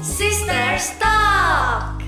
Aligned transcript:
Sisters 0.00 0.96
Talk. 0.96 2.00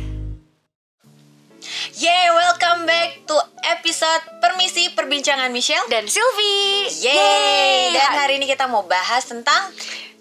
Yeay, 1.92 2.26
welcome 2.32 2.88
back 2.88 3.20
to 3.28 3.36
episode 3.68 4.24
Permisi 4.40 4.96
Perbincangan 4.96 5.52
Michelle 5.52 5.84
dan 5.92 6.08
Sylvie. 6.08 6.88
Yeay, 7.04 7.92
dan 7.92 8.16
hari 8.16 8.40
ini 8.40 8.48
kita 8.48 8.64
mau 8.64 8.88
bahas 8.88 9.28
tentang 9.28 9.68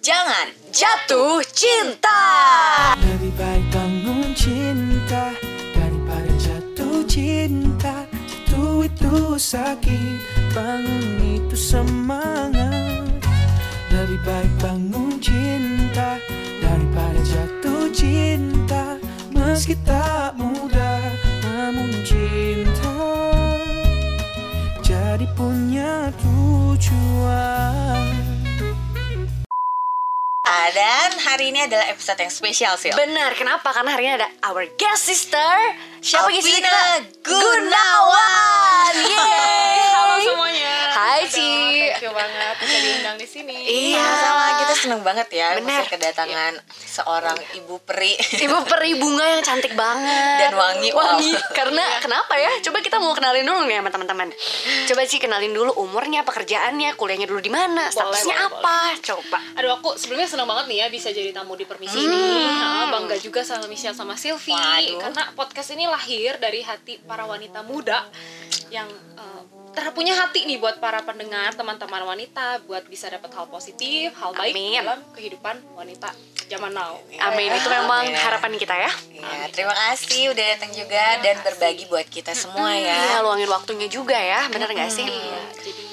Jangan 0.03 0.51
Jatuh 0.75 1.39
Cinta. 1.47 2.19
Lebih 2.99 3.39
baik 3.39 3.63
bangun 3.71 4.35
cinta 4.35 5.31
Daripada 5.71 6.31
jatuh 6.43 7.07
cinta 7.07 8.03
Jatuh 8.11 8.83
itu 8.83 9.39
sakit. 9.39 10.19
Bangun 10.51 11.39
itu 11.39 11.55
semangat 11.55 12.50
cinta 17.91 18.95
Meski 19.35 19.75
tak 19.83 20.35
mudah 20.39 21.03
Namun 21.43 21.91
cinta 22.07 22.95
Jadi 24.81 25.27
punya 25.35 26.09
tujuan 26.19 28.09
Dan 30.71 31.11
hari 31.19 31.51
ini 31.51 31.67
adalah 31.67 31.91
episode 31.91 32.15
yang 32.23 32.31
spesial 32.31 32.79
sih 32.79 32.95
Benar, 32.95 33.35
kenapa? 33.35 33.75
Karena 33.75 33.91
hari 33.91 34.07
ini 34.07 34.13
ada 34.23 34.27
our 34.47 34.63
guest 34.79 35.03
sister. 35.11 35.51
Siapa 35.99 36.31
guest 36.31 36.47
sister 36.47 36.63
kita? 36.63 36.79
Gunawan 37.27 38.93
Yeay. 38.95 39.60
Hai, 41.31 41.39
Aduh, 41.39 41.79
Ci. 41.79 41.79
Thank 41.95 42.03
you 42.03 42.11
banget 42.11 42.55
bisa 42.59 42.77
diundang 42.83 43.15
di 43.15 43.27
sini. 43.27 43.55
Iya. 43.55 44.03
Sama 44.03 44.45
kita 44.59 44.73
seneng 44.75 45.01
banget 45.01 45.27
ya 45.31 45.47
Bener. 45.55 45.63
bisa 45.63 45.83
kedatangan 45.87 46.53
seorang 46.75 47.37
ibu 47.55 47.75
peri 47.87 48.13
Ibu 48.45 48.57
peri 48.67 48.91
bunga 48.99 49.23
yang 49.23 49.41
cantik 49.43 49.73
banget 49.73 50.37
Dan 50.43 50.53
wangi, 50.59 50.89
Wangi 50.91 51.31
wow. 51.31 51.55
Karena 51.55 51.83
kenapa 52.03 52.35
ya? 52.35 52.51
Coba 52.59 52.83
kita 52.83 52.99
mau 52.99 53.15
kenalin 53.15 53.47
dulu 53.47 53.63
nih 53.67 53.79
sama 53.79 53.89
teman-teman 53.89 54.27
Coba 54.91 55.01
sih 55.07 55.19
kenalin 55.23 55.53
dulu 55.55 55.71
umurnya, 55.79 56.27
pekerjaannya, 56.27 56.99
kuliahnya 56.99 57.27
dulu 57.29 57.39
di 57.39 57.51
mana, 57.51 57.87
statusnya 57.87 58.35
boleh, 58.35 58.49
apa 58.51 58.77
Coba 58.99 59.37
Aduh 59.55 59.71
aku 59.79 59.95
sebelumnya 59.95 60.27
senang 60.27 60.47
banget 60.49 60.65
nih 60.67 60.77
ya 60.83 60.87
bisa 60.91 61.07
jadi 61.11 61.31
tamu 61.31 61.55
di 61.55 61.63
permisi 61.63 61.95
ini. 62.01 62.43
Nah, 62.59 62.91
bangga 62.91 63.15
juga 63.19 63.45
sama 63.45 63.67
Michelle 63.71 63.95
sama 63.95 64.17
Sylvie 64.19 64.55
Waduh. 64.55 64.99
karena 64.99 65.23
podcast 65.37 65.69
ini 65.75 65.87
lahir 65.87 66.35
dari 66.41 66.63
hati 66.65 66.99
para 67.03 67.23
wanita 67.23 67.63
muda 67.63 68.03
yang 68.73 68.87
eh, 69.15 69.41
terpunya 69.71 70.13
hati 70.13 70.43
nih 70.43 70.59
buat 70.59 70.77
para 70.77 70.99
pendengar 71.01 71.55
teman-teman 71.55 72.03
wanita 72.03 72.59
buat 72.67 72.83
bisa 72.85 73.07
dapat 73.07 73.31
hal 73.31 73.47
positif, 73.47 74.11
hal 74.19 74.35
baik 74.35 74.51
Amin. 74.51 74.83
dalam 74.83 74.99
kehidupan 75.15 75.55
wanita 75.73 76.11
zaman 76.47 76.75
now. 76.75 76.99
Amin, 77.23 77.47
itu 77.47 77.67
memang 77.67 78.03
Amin. 78.03 78.19
harapan 78.19 78.51
kita 78.59 78.75
ya 78.75 78.91
Ya, 79.15 79.47
terima 79.47 79.71
kasih 79.71 80.35
udah 80.35 80.45
datang 80.55 80.71
juga 80.75 81.03
dan 81.23 81.39
berbagi 81.39 81.87
buat 81.87 82.03
kita 82.03 82.35
semua 82.35 82.75
Iya, 82.75 82.91
ya. 82.91 83.23
luangin 83.23 83.47
waktunya 83.47 83.87
juga 83.87 84.19
ya, 84.19 84.51
bener 84.51 84.67
gak 84.67 84.91
sih? 84.91 85.07
Iya, 85.07 85.41
jadi 85.55 85.83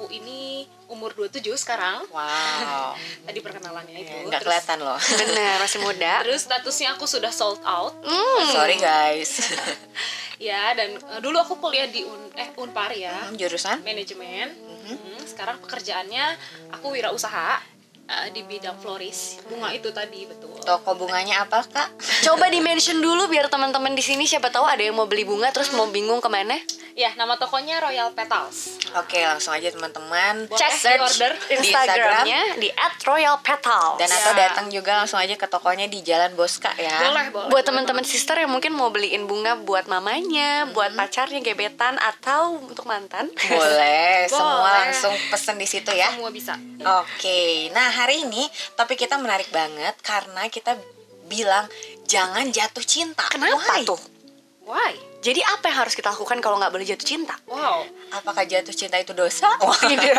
aku 0.00 0.08
ini 0.08 0.64
umur 0.88 1.12
27 1.12 1.44
sekarang. 1.60 2.08
Wow, 2.08 2.96
Tadi 3.28 3.36
perkenalannya 3.44 4.00
itu. 4.00 4.08
Ya, 4.08 4.24
nggak 4.24 4.40
Terus- 4.40 4.44
kelihatan 4.48 4.78
loh. 4.80 4.96
Bener, 5.20 5.56
masih 5.60 5.78
muda 5.84 6.12
Terus 6.24 6.40
statusnya 6.48 6.96
aku 6.96 7.04
sudah 7.04 7.28
sold 7.28 7.60
out. 7.68 7.92
Sorry 8.48 8.80
guys. 8.80 9.52
Ya, 10.40 10.72
dan 10.72 10.96
eh, 10.96 11.20
dulu 11.20 11.36
aku 11.36 11.60
kuliah 11.60 11.84
di 11.84 12.00
Un 12.00 12.32
eh 12.32 12.48
Unpar 12.56 12.96
ya, 12.96 13.12
Jurusan? 13.36 13.84
manajemen. 13.84 14.56
Hmm, 14.88 15.20
sekarang 15.28 15.60
pekerjaannya 15.60 16.24
aku 16.72 16.96
wirausaha 16.96 17.60
eh, 18.08 18.32
di 18.32 18.40
bidang 18.40 18.80
floris. 18.80 19.36
Bunga 19.44 19.68
itu 19.76 19.92
tadi 19.92 20.24
betul. 20.24 20.56
Toko 20.64 20.96
bunganya 20.96 21.44
apa 21.44 21.60
kak? 21.60 21.92
Coba 22.24 22.48
di 22.48 22.64
mention 22.64 23.04
dulu 23.04 23.28
biar 23.28 23.52
teman-teman 23.52 23.92
di 23.92 24.00
sini 24.00 24.24
siapa 24.24 24.48
tahu 24.48 24.64
ada 24.64 24.80
yang 24.80 24.96
mau 24.96 25.04
beli 25.04 25.28
bunga 25.28 25.52
terus 25.52 25.68
mau 25.76 25.84
bingung 25.92 26.24
ke 26.24 26.32
mana. 26.32 26.56
Ya, 26.92 27.14
nama 27.14 27.34
tokonya 27.34 27.78
Royal 27.78 28.10
Petals. 28.10 28.82
Oke 28.92 29.22
langsung 29.22 29.54
aja 29.54 29.70
teman-teman 29.70 30.44
Cek 30.46 30.74
di 30.74 30.90
Instagram 30.90 31.38
Instagramnya 31.62 32.42
di 32.58 32.68
@royalpetals. 33.00 33.96
dan 33.96 34.10
atau 34.10 34.32
Ya. 34.32 34.38
datang 34.44 34.66
juga 34.68 34.96
langsung 34.96 35.16
aja 35.16 35.32
ke 35.32 35.46
tokonya 35.46 35.86
di 35.86 36.02
Jalan 36.02 36.34
Boska 36.34 36.74
ya. 36.74 36.90
Boleh, 37.00 37.26
boleh. 37.30 37.48
buat 37.48 37.62
teman-teman 37.62 38.02
sister 38.02 38.34
yang 38.36 38.50
mungkin 38.50 38.72
mau 38.72 38.90
beliin 38.90 39.24
bunga 39.24 39.54
buat 39.56 39.86
mamanya, 39.86 40.66
buat 40.68 40.90
pacarnya 40.92 41.38
gebetan 41.40 41.94
atau 41.96 42.58
untuk 42.58 42.84
mantan. 42.84 43.30
Boleh, 43.30 44.26
semua 44.28 44.60
Boleh. 44.60 44.72
langsung 44.82 45.14
pesen 45.30 45.56
di 45.56 45.66
situ 45.66 45.90
ya. 45.90 46.10
Semua 46.10 46.28
bisa. 46.28 46.58
Oke, 47.00 47.70
nah 47.70 47.86
hari 47.92 48.24
ini 48.24 48.44
topik 48.74 48.98
kita 48.98 49.14
menarik 49.16 49.48
banget 49.50 49.94
karena 50.00 50.48
kita 50.48 50.74
bilang 51.24 51.70
jangan 52.04 52.50
jatuh 52.50 52.82
cinta. 52.82 53.22
Kenapa 53.30 53.78
Why? 53.78 53.86
tuh? 53.86 54.00
Why? 54.70 54.94
Jadi 55.20 55.42
apa 55.42 55.66
yang 55.66 55.82
harus 55.82 55.92
kita 55.92 56.08
lakukan 56.08 56.38
kalau 56.38 56.56
nggak 56.56 56.70
boleh 56.70 56.86
jatuh 56.86 57.02
cinta? 57.04 57.34
Wow. 57.44 57.82
Apakah 58.14 58.46
jatuh 58.46 58.70
cinta 58.70 58.96
itu 58.96 59.10
dosa? 59.12 59.50
Wah. 59.66 59.74
Tidak, 59.76 60.14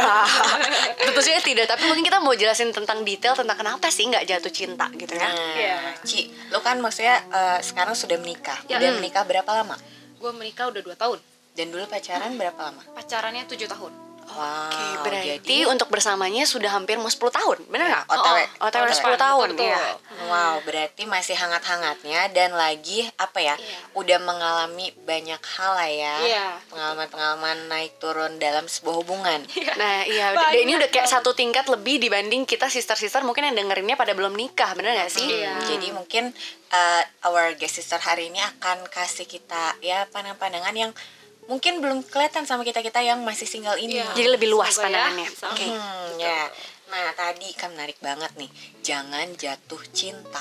tentu 0.99 1.21
saja 1.23 1.39
tidak. 1.39 1.65
Tapi 1.65 1.87
mungkin 1.87 2.03
kita 2.03 2.19
mau 2.19 2.35
jelasin 2.35 2.69
tentang 2.69 3.01
detail 3.01 3.33
tentang 3.33 3.55
kenapa 3.55 3.87
sih 3.87 4.05
nggak 4.05 4.27
jatuh 4.27 4.51
cinta 4.51 4.91
gitu 4.93 5.15
ya. 5.15 5.25
Nah, 5.25 5.55
Iya. 5.55 5.77
Ci, 6.03 6.21
lu 6.51 6.59
kan 6.59 6.77
maksudnya 6.77 7.23
eh, 7.25 7.59
sekarang 7.63 7.95
sudah 7.95 8.19
menikah. 8.19 8.59
Ya. 8.67 8.77
Udah 8.77 8.91
Hmm. 8.91 8.99
menikah 8.99 9.23
berapa 9.23 9.47
lama? 9.49 9.79
Gue 10.19 10.31
menikah 10.35 10.67
udah 10.67 10.81
2 10.83 10.93
tahun. 10.93 11.17
Dan 11.51 11.71
dulu 11.71 11.83
pacaran 11.87 12.35
berapa 12.35 12.59
lama? 12.61 12.83
Pacarannya 12.91 13.47
7 13.47 13.65
tahun. 13.65 14.10
Wow, 14.31 14.71
Oke, 14.71 14.85
berarti 15.03 15.27
jadi 15.37 15.57
untuk 15.67 15.87
bersamanya 15.87 16.43
sudah 16.43 16.71
hampir 16.71 16.95
mau 16.95 17.05
10 17.05 17.19
tahun, 17.29 17.57
bener 17.67 17.87
nggak? 17.87 18.05
OTW. 18.07 18.37
Oh, 18.57 18.65
OTW 18.65 18.83
10 18.87 18.95
Betul, 18.95 19.13
tahun, 19.17 19.47
betul. 19.53 19.65
iya. 19.67 19.83
Wow, 20.23 20.53
berarti 20.63 21.03
masih 21.03 21.35
hangat-hangatnya 21.35 22.31
dan 22.31 22.53
lagi 22.53 23.03
apa 23.15 23.37
ya? 23.37 23.55
Iya. 23.55 23.77
Udah 23.93 24.17
mengalami 24.19 24.95
banyak 24.97 25.37
hal 25.37 25.71
lah 25.73 25.89
ya. 25.89 26.15
Iya. 26.21 26.45
Pengalaman-pengalaman 26.71 27.57
naik 27.67 27.97
turun 27.97 28.37
dalam 28.37 28.65
sebuah 28.65 28.95
hubungan. 28.97 29.39
Nah, 29.75 30.03
iya, 30.05 30.31
udah- 30.31 30.53
ini 30.53 30.73
udah 30.73 30.87
kayak 30.87 31.07
satu 31.07 31.31
tingkat 31.31 31.67
lebih 31.67 31.99
dibanding 31.99 32.43
kita 32.43 32.67
sister-sister 32.67 33.21
mungkin 33.21 33.45
yang 33.45 33.55
dengerinnya 33.57 33.95
pada 33.95 34.11
belum 34.11 34.31
nikah, 34.31 34.71
bener 34.73 34.95
gak 34.95 35.11
sih? 35.11 35.27
Iya. 35.27 35.59
Jadi 35.67 35.91
mungkin 35.91 36.31
uh, 36.71 37.03
our 37.25 37.53
guest 37.53 37.77
sister 37.77 37.97
hari 37.97 38.27
ini 38.27 38.39
akan 38.39 38.87
kasih 38.87 39.25
kita 39.25 39.75
ya 39.79 40.07
pandangan-pandangan 40.07 40.73
yang 40.73 40.91
mungkin 41.51 41.83
belum 41.83 42.07
kelihatan 42.07 42.47
sama 42.47 42.63
kita-kita 42.63 43.03
yang 43.03 43.19
masih 43.27 43.43
single 43.43 43.75
ini. 43.75 43.99
Iya. 43.99 44.07
Jadi 44.15 44.29
lebih 44.39 44.47
luas 44.55 44.71
Semoga 44.71 44.87
ya, 44.87 45.11
pandangannya. 45.11 45.27
bisa. 45.27 45.45
Oke. 45.51 45.65
Hmm, 45.67 46.09
ya. 46.15 46.41
Nah, 46.87 47.07
tadi 47.11 47.47
kan 47.59 47.75
menarik 47.75 47.99
banget 47.99 48.31
nih. 48.39 48.47
Jangan 48.79 49.27
jatuh 49.35 49.83
cinta. 49.91 50.39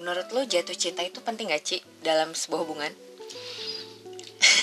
Menurut 0.00 0.28
lo 0.32 0.40
jatuh 0.48 0.76
cinta 0.76 1.04
itu 1.04 1.20
penting 1.20 1.52
gak, 1.52 1.60
Ci, 1.60 1.84
dalam 2.00 2.32
sebuah 2.32 2.60
hubungan? 2.64 2.92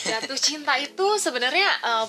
jatuh 0.04 0.38
cinta 0.38 0.76
itu 0.78 1.18
sebenarnya 1.18 1.70
eh, 1.82 2.06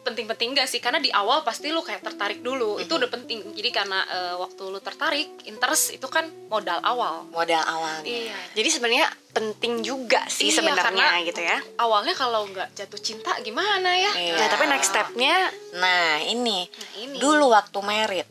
penting-penting 0.00 0.52
gak 0.52 0.64
sih 0.64 0.78
karena 0.78 0.96
di 0.96 1.10
awal 1.10 1.40
pasti 1.40 1.68
lu 1.68 1.80
kayak 1.80 2.00
tertarik 2.00 2.40
dulu 2.40 2.76
itu 2.76 2.90
udah 2.90 3.06
penting 3.06 3.52
jadi 3.52 3.70
karena 3.74 4.00
eh, 4.02 4.34
waktu 4.34 4.62
lu 4.64 4.78
tertarik 4.78 5.28
interest 5.44 5.92
itu 5.92 6.06
kan 6.06 6.24
modal 6.46 6.80
awal 6.80 7.28
Modal 7.28 7.60
awalnya. 7.60 8.02
iya 8.02 8.36
Jadi 8.52 8.68
sebenarnya 8.68 9.06
penting 9.30 9.80
juga 9.80 10.24
sih 10.26 10.48
Iya, 10.48 10.58
sebenarnya 10.58 11.06
gitu 11.22 11.38
ya. 11.38 11.58
awalnya 11.76 12.12
kalau 12.12 12.46
nggak 12.46 12.72
jatuh 12.74 12.98
cinta 12.98 13.36
gimana 13.40 13.92
ya 13.92 14.12
Iya. 14.14 14.34
Nah, 14.34 14.48
tapi 14.48 14.64
next 14.66 14.88
stepnya 14.88 15.36
Nah, 15.74 16.22
ini. 16.22 16.64
ini. 16.96 17.16
Dulu 17.16 17.48
waktu 17.48 17.78
merit 17.80 18.28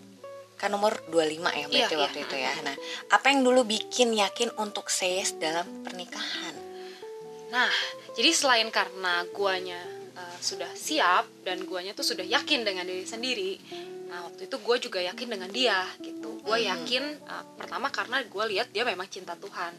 kan 0.57 0.73
umur 0.73 0.97
25 1.05 1.13
ya 1.53 1.65
berarti 1.65 1.93
Iya, 1.93 2.01
waktu 2.01 2.17
iya. 2.17 2.25
itu 2.25 2.35
ya. 2.35 2.53
Nah, 2.65 2.75
apa 3.09 3.29
yang 3.29 3.45
dulu 3.45 3.61
bikin 3.63 4.09
yakin 4.11 4.49
untuk 4.57 4.89
say 4.89 5.17
yes 5.17 5.37
dalam 5.37 5.63
pernikahan? 5.81 6.57
nah 7.47 7.71
jadi 8.11 8.35
selain 8.35 8.67
karena 8.67 9.23
guanya 9.31 9.79
eh, 10.17 10.37
sudah 10.41 10.67
siap 10.73 11.29
dan 11.45 11.61
guanya 11.69 11.93
tuh 11.93 12.03
sudah 12.03 12.25
yakin 12.25 12.65
dengan 12.65 12.83
diri 12.83 13.05
sendiri. 13.05 13.51
Nah 14.09 14.25
waktu 14.25 14.49
itu 14.49 14.57
gue 14.57 14.75
juga 14.89 14.99
yakin 15.03 15.27
dengan 15.29 15.49
dia 15.53 15.85
gitu. 16.01 16.41
Gue 16.41 16.65
yakin 16.65 17.03
eh, 17.21 17.43
pertama 17.55 17.93
karena 17.93 18.25
gue 18.25 18.43
lihat 18.57 18.73
dia 18.73 18.81
memang 18.81 19.05
cinta 19.05 19.37
Tuhan. 19.37 19.71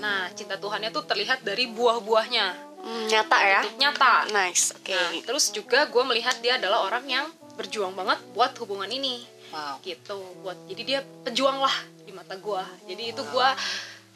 Nah 0.00 0.32
cinta 0.32 0.56
Tuhannya 0.56 0.88
tuh 0.88 1.04
terlihat 1.04 1.44
dari 1.44 1.68
buah-buahnya. 1.68 2.46
Hmm, 2.84 3.06
nyata 3.08 3.38
ya. 3.40 3.60
Itu 3.64 3.80
nyata. 3.80 4.28
Nice. 4.28 4.76
Oke. 4.76 4.92
Nah, 4.92 5.10
terus 5.24 5.48
juga 5.52 5.88
gue 5.88 6.02
melihat 6.04 6.36
dia 6.44 6.60
adalah 6.60 6.84
orang 6.84 7.04
yang 7.08 7.26
berjuang 7.56 7.96
banget 7.96 8.18
buat 8.36 8.52
hubungan 8.60 8.88
ini. 8.90 9.34
Wow. 9.54 9.78
gitu 9.86 10.18
buat 10.42 10.58
jadi 10.66 10.82
dia 10.82 11.00
pejuang 11.22 11.62
lah 11.62 11.76
di 12.02 12.10
mata 12.10 12.34
gue 12.34 12.62
jadi 12.90 13.14
itu 13.14 13.22
gue 13.22 13.48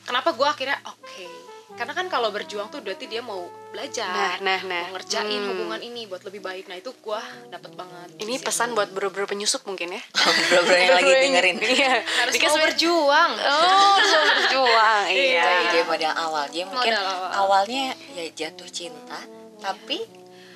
kenapa 0.02 0.34
gue 0.34 0.42
akhirnya 0.42 0.82
oke 0.82 1.30
karena 1.78 1.94
kan 1.94 2.06
kalau 2.06 2.28
berjuang 2.28 2.66
tuh 2.66 2.82
berarti 2.82 3.06
dia 3.06 3.22
mau 3.22 3.38
belajar 3.68 4.10
Nah, 4.10 4.34
nah, 4.40 4.60
nah. 4.60 4.82
mau 4.84 4.98
ngerjain 4.98 5.30
Hmm. 5.38 5.48
hubungan 5.48 5.78
ini 5.80 6.04
buat 6.04 6.20
lebih 6.20 6.40
baik 6.40 6.66
nah 6.66 6.74
itu 6.74 6.90
gue 6.90 7.20
dapet 7.46 7.70
banget 7.72 8.08
Ini 8.16 8.26
di 8.26 8.34
situ. 8.34 8.44
pesan 8.44 8.74
buat 8.74 8.90
bro-bro 8.90 9.24
penyusup 9.24 9.62
mungkin 9.62 9.92
ya. 9.92 10.02
Bro-bro 10.50 10.74
yang 10.74 10.94
lagi 10.96 11.10
dengerin. 11.14 11.56
Iya. 11.70 11.94
harus 12.02 12.32
Because 12.32 12.52
mau 12.52 12.64
berjuang 12.64 13.30
Oh, 13.38 13.94
harus 13.94 14.12
berjuang. 14.36 15.02
Iya. 15.06 15.22
Iya. 15.38 15.44
Jadi 15.64 15.78
modal 15.86 16.14
awal. 16.18 16.44
Jadi 16.48 16.64
mungkin 16.66 16.90
Modal 16.90 17.06
awal. 17.06 17.30
awalnya 17.38 17.84
ya 18.10 18.24
jatuh 18.28 18.68
cinta, 18.68 19.18
tapi 19.58 20.02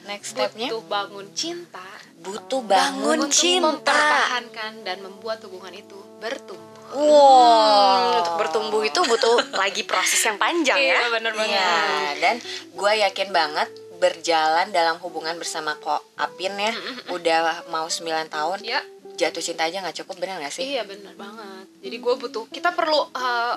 next 0.03 0.35
stepnya 0.35 0.67
butuh 0.69 0.83
bangun 0.85 1.27
cinta 1.33 1.87
butuh 2.19 2.59
bangun 2.61 2.99
Bangun 2.99 3.19
untuk 3.25 3.35
cinta. 3.37 3.67
mempertahankan 3.69 4.73
dan 4.83 4.99
membuat 4.99 5.39
hubungan 5.43 5.71
itu 5.73 5.95
bertumbuh 6.19 6.72
Wow. 6.93 8.21
Untuk 8.21 8.35
bertumbuh 8.37 8.83
itu 8.85 9.00
butuh 9.00 9.56
lagi 9.56 9.83
proses 9.89 10.21
yang 10.23 10.37
panjang 10.37 10.77
ya. 10.77 10.97
Iya 11.00 11.09
bener 11.09 11.33
banget. 11.33 11.56
Iya, 11.56 11.81
dan 12.21 12.37
gue 12.73 12.93
yakin 13.09 13.29
banget 13.33 13.69
berjalan 13.97 14.67
dalam 14.75 14.99
hubungan 14.99 15.39
bersama 15.39 15.79
kok 15.79 16.03
Apin 16.19 16.59
ya, 16.59 16.75
udah 17.09 17.71
mau 17.71 17.87
9 17.87 18.27
tahun, 18.27 18.59
Ya. 18.67 18.83
jatuh 19.12 19.44
cinta 19.44 19.69
aja 19.69 19.79
nggak 19.79 20.03
cukup 20.03 20.19
bener 20.25 20.41
gak 20.43 20.50
sih? 20.50 20.75
Iya 20.75 20.83
bener 20.89 21.15
banget. 21.15 21.69
Jadi 21.85 21.97
gue 22.00 22.15
butuh 22.17 22.49
kita 22.50 22.75
perlu 22.75 23.06
uh, 23.12 23.55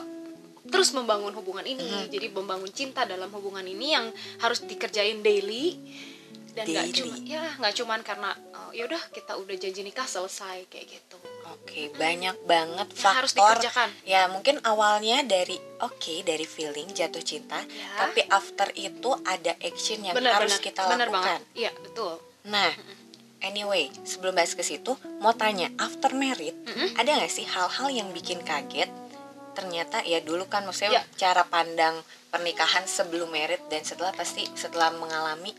terus 0.70 0.94
membangun 0.94 1.34
hubungan 1.34 1.66
ini. 1.66 1.86
Mm-hmm. 1.86 2.12
Jadi 2.12 2.28
membangun 2.30 2.72
cinta 2.76 3.02
dalam 3.08 3.32
hubungan 3.34 3.66
ini 3.66 3.96
yang 3.96 4.06
harus 4.44 4.62
dikerjain 4.62 5.24
daily 5.26 5.78
dan 6.56 6.66
nggak 6.66 6.88
cuma 6.94 7.16
ya 7.22 7.44
nggak 7.60 7.74
cuman 7.76 8.00
karena 8.00 8.32
uh, 8.52 8.72
ya 8.72 8.88
udah 8.88 9.04
kita 9.12 9.36
udah 9.36 9.56
janji 9.56 9.84
nikah 9.84 10.08
selesai 10.08 10.66
kayak 10.66 10.88
gitu. 10.90 11.18
Oke, 11.46 11.92
banyak 11.94 12.36
banget 12.46 12.88
Yang 12.90 13.00
faktor. 13.00 13.18
harus 13.22 13.32
dikerjakan. 13.34 13.90
Ya, 14.04 14.26
mungkin 14.26 14.58
awalnya 14.64 15.22
dari 15.22 15.56
oke 15.78 16.24
dari 16.24 16.44
feeling 16.44 16.90
jatuh 16.90 17.22
cinta, 17.22 17.60
Ya. 17.62 17.90
tapi 18.00 18.24
after 18.26 18.72
itu 18.74 19.12
ada 19.24 19.54
action 19.60 20.00
yang 20.02 20.16
Bener 20.16 20.32
harus 20.32 20.56
bener 20.56 20.64
kita 20.64 20.82
bener 20.88 21.10
lakukan. 21.10 21.42
Iya 21.54 21.72
betul. 21.76 22.18
Nah, 22.46 22.72
anyway, 23.42 23.90
sebelum 24.04 24.34
bahas 24.34 24.54
ke 24.54 24.62
situ, 24.62 24.94
mau 25.20 25.34
tanya, 25.34 25.70
after 25.78 26.14
married, 26.14 26.54
ada 26.96 27.10
nggak 27.14 27.30
sih 27.30 27.46
hal-hal 27.46 27.90
yang 27.90 28.10
bikin 28.10 28.42
kaget? 28.42 28.90
Ternyata 29.54 30.04
ya 30.04 30.20
dulu 30.20 30.46
kan 30.46 30.64
maksudnya 30.64 31.00
Ya. 31.00 31.04
cara 31.16 31.46
pandang 31.46 31.96
pernikahan 32.28 32.84
sebelum 32.86 33.32
married 33.32 33.64
dan 33.68 33.82
setelah 33.82 34.12
pasti 34.12 34.44
setelah 34.54 34.92
mengalami 34.92 35.56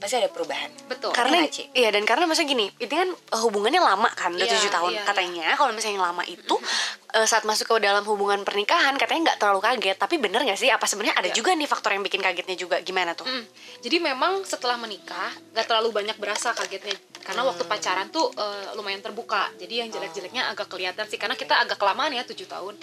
pasti 0.00 0.16
ada 0.16 0.32
perubahan. 0.32 0.72
Betul. 0.88 1.12
Karena 1.12 1.44
nggak, 1.44 1.52
Ci? 1.52 1.62
iya 1.76 1.92
dan 1.92 2.08
karena 2.08 2.24
maksudnya 2.24 2.56
gini, 2.56 2.66
itu 2.80 2.88
kan 2.88 3.12
uh, 3.12 3.40
hubungannya 3.44 3.78
lama 3.78 4.08
kan, 4.16 4.32
udah 4.32 4.48
Iya, 4.48 4.56
tujuh 4.56 4.70
tahun. 4.72 4.92
iya, 4.96 5.02
katanya 5.04 5.46
kalau 5.60 5.70
misalnya 5.76 6.00
yang 6.00 6.06
lama 6.08 6.24
itu 6.24 6.54
uh, 7.12 7.26
saat 7.28 7.44
masuk 7.44 7.68
ke 7.68 7.84
dalam 7.84 8.00
hubungan 8.08 8.40
pernikahan 8.40 8.96
katanya 8.96 9.30
nggak 9.30 9.38
terlalu 9.38 9.60
kaget. 9.60 9.96
Tapi 10.00 10.16
bener 10.16 10.40
nggak 10.40 10.56
sih? 10.56 10.72
Apa 10.72 10.88
sebenarnya 10.88 11.20
ada 11.20 11.28
Iya. 11.28 11.36
juga 11.36 11.52
nih 11.52 11.68
faktor 11.68 11.92
yang 11.92 12.00
bikin 12.00 12.24
kagetnya 12.24 12.56
juga? 12.56 12.80
Gimana 12.80 13.12
tuh? 13.12 13.28
Mm. 13.28 13.44
Jadi 13.84 13.96
memang 14.00 14.32
setelah 14.48 14.80
menikah 14.80 15.30
gak 15.52 15.68
terlalu 15.68 15.92
banyak 15.92 16.16
berasa 16.16 16.56
kagetnya 16.56 16.96
karena 17.20 17.44
waktu 17.44 17.68
pacaran 17.68 18.08
tuh 18.08 18.32
eh, 18.32 18.72
lumayan 18.80 19.04
terbuka. 19.04 19.52
Jadi 19.60 19.84
yang 19.84 19.88
jelek-jeleknya 19.92 20.48
agak 20.48 20.72
kelihatan 20.72 21.04
sih 21.04 21.20
karena 21.20 21.36
kita 21.36 21.60
agak 21.60 21.76
kelamaan 21.76 22.16
ya 22.16 22.24
tujuh 22.24 22.48
tahun, 22.48 22.74